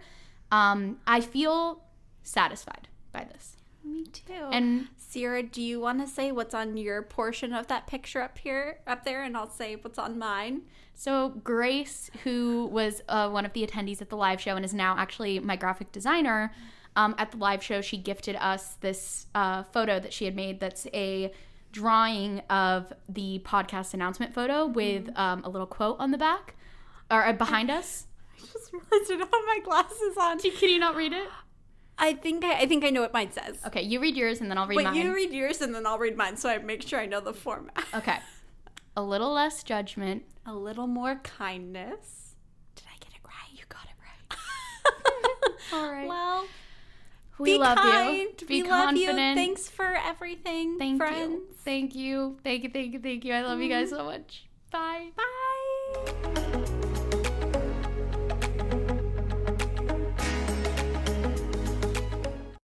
Um, 0.52 0.98
I 1.08 1.22
feel 1.22 1.84
satisfied 2.24 2.88
by 3.12 3.26
this. 3.26 3.58
Me 3.84 4.06
too. 4.06 4.50
And 4.52 4.88
Sierra, 4.98 5.44
do 5.44 5.62
you 5.62 5.80
want 5.80 6.00
to 6.02 6.08
say 6.08 6.32
what's 6.32 6.54
on 6.54 6.78
your 6.78 7.02
portion 7.02 7.54
of 7.54 7.68
that 7.68 7.88
picture 7.88 8.22
up 8.22 8.38
here, 8.38 8.80
up 8.86 9.04
there, 9.04 9.24
and 9.24 9.36
I'll 9.36 9.50
say 9.50 9.76
what's 9.76 9.98
on 9.98 10.20
mine. 10.20 10.62
so 10.94 11.30
Grace, 11.44 12.12
who 12.24 12.68
was 12.72 13.02
uh, 13.10 13.30
one 13.30 13.46
of 13.46 13.54
the 13.54 13.66
attendees 13.66 14.02
at 14.02 14.10
the 14.10 14.18
live 14.18 14.40
show 14.40 14.56
and 14.56 14.64
is 14.64 14.74
now 14.74 14.96
actually 14.98 15.40
my 15.40 15.56
graphic 15.56 15.92
designer, 15.92 16.52
um, 16.96 17.16
at 17.18 17.32
the 17.32 17.38
live 17.38 17.64
show, 17.64 17.82
she 17.82 17.98
gifted 17.98 18.36
us 18.36 18.76
this 18.82 19.28
uh, 19.34 19.64
photo 19.64 20.00
that 20.00 20.14
she 20.14 20.26
had 20.26 20.36
made. 20.36 20.60
That's 20.60 20.86
a 20.94 21.32
drawing 21.72 22.40
of 22.50 22.92
the 23.08 23.42
podcast 23.46 23.94
announcement 23.94 24.34
photo 24.34 24.66
with 24.66 25.10
um, 25.18 25.44
a 25.44 25.50
little 25.50 25.68
quote 25.68 25.98
on 26.00 26.12
the 26.12 26.18
back 26.18 26.56
or 27.10 27.26
uh, 27.26 27.34
behind 27.34 27.72
us. 27.72 28.08
I 28.42 28.48
just 28.54 28.74
realized 28.74 29.12
I 29.12 29.18
don't 29.18 29.22
have 29.22 29.30
my 29.32 29.60
glasses 29.64 30.18
on. 30.20 30.40
Can 30.40 30.70
you 30.70 30.80
not 30.80 30.96
read 30.96 31.14
it? 31.14 31.28
I 31.98 32.14
think 32.14 32.44
I, 32.44 32.62
I 32.62 32.66
think 32.66 32.84
I 32.84 32.90
know 32.90 33.02
what 33.02 33.14
mine 33.14 33.32
says. 33.32 33.58
Okay, 33.68 33.84
you 33.84 34.00
read 34.00 34.16
yours 34.16 34.42
and 34.42 34.50
then 34.50 34.58
I'll 34.58 34.68
read 34.68 34.78
Wait, 34.78 34.86
mine. 34.86 34.96
you 34.96 35.14
read 35.14 35.32
yours 35.32 35.62
and 35.62 35.74
then 35.74 35.86
I'll 35.86 36.00
read 36.00 36.18
mine, 36.18 36.36
so 36.36 36.50
I 36.50 36.58
make 36.58 36.82
sure 36.82 37.00
I 37.00 37.06
know 37.06 37.20
the 37.20 37.34
format. 37.34 37.78
okay. 37.94 38.20
A 38.98 39.02
little 39.04 39.32
less 39.32 39.64
judgment. 39.64 40.24
A 40.46 40.54
little 40.54 40.88
more 40.88 41.16
kindness. 41.24 42.36
Did 42.76 42.86
I 42.94 42.98
get 43.00 43.14
it 43.14 43.24
right? 43.24 43.52
You 43.54 43.64
got 43.70 43.86
it 43.86 43.96
right. 44.04 45.74
All 45.74 45.92
right. 45.92 46.08
Well, 46.08 46.46
We 47.38 47.54
be 47.54 47.58
love 47.60 47.78
kind. 47.78 48.18
you. 48.18 48.48
Be 48.48 48.64
we 48.64 48.70
love 48.70 48.86
confident. 48.88 49.18
you. 49.18 49.36
Thanks 49.36 49.70
for 49.70 49.96
everything, 50.06 50.78
Thank 50.78 50.98
friends. 50.98 51.34
you. 51.34 51.56
Thank 51.64 51.96
you. 51.96 52.38
Thank 52.44 52.64
you. 52.64 52.70
Thank 52.70 52.94
you. 52.94 53.00
Thank 53.00 53.26
you. 53.26 53.34
I 53.34 53.42
love 53.44 53.62
you 53.62 53.70
guys 53.70 53.88
mm-hmm. 53.92 53.98
so 53.98 54.06
much. 54.06 54.46
Bye. 54.72 55.12
Bye. 55.16 56.48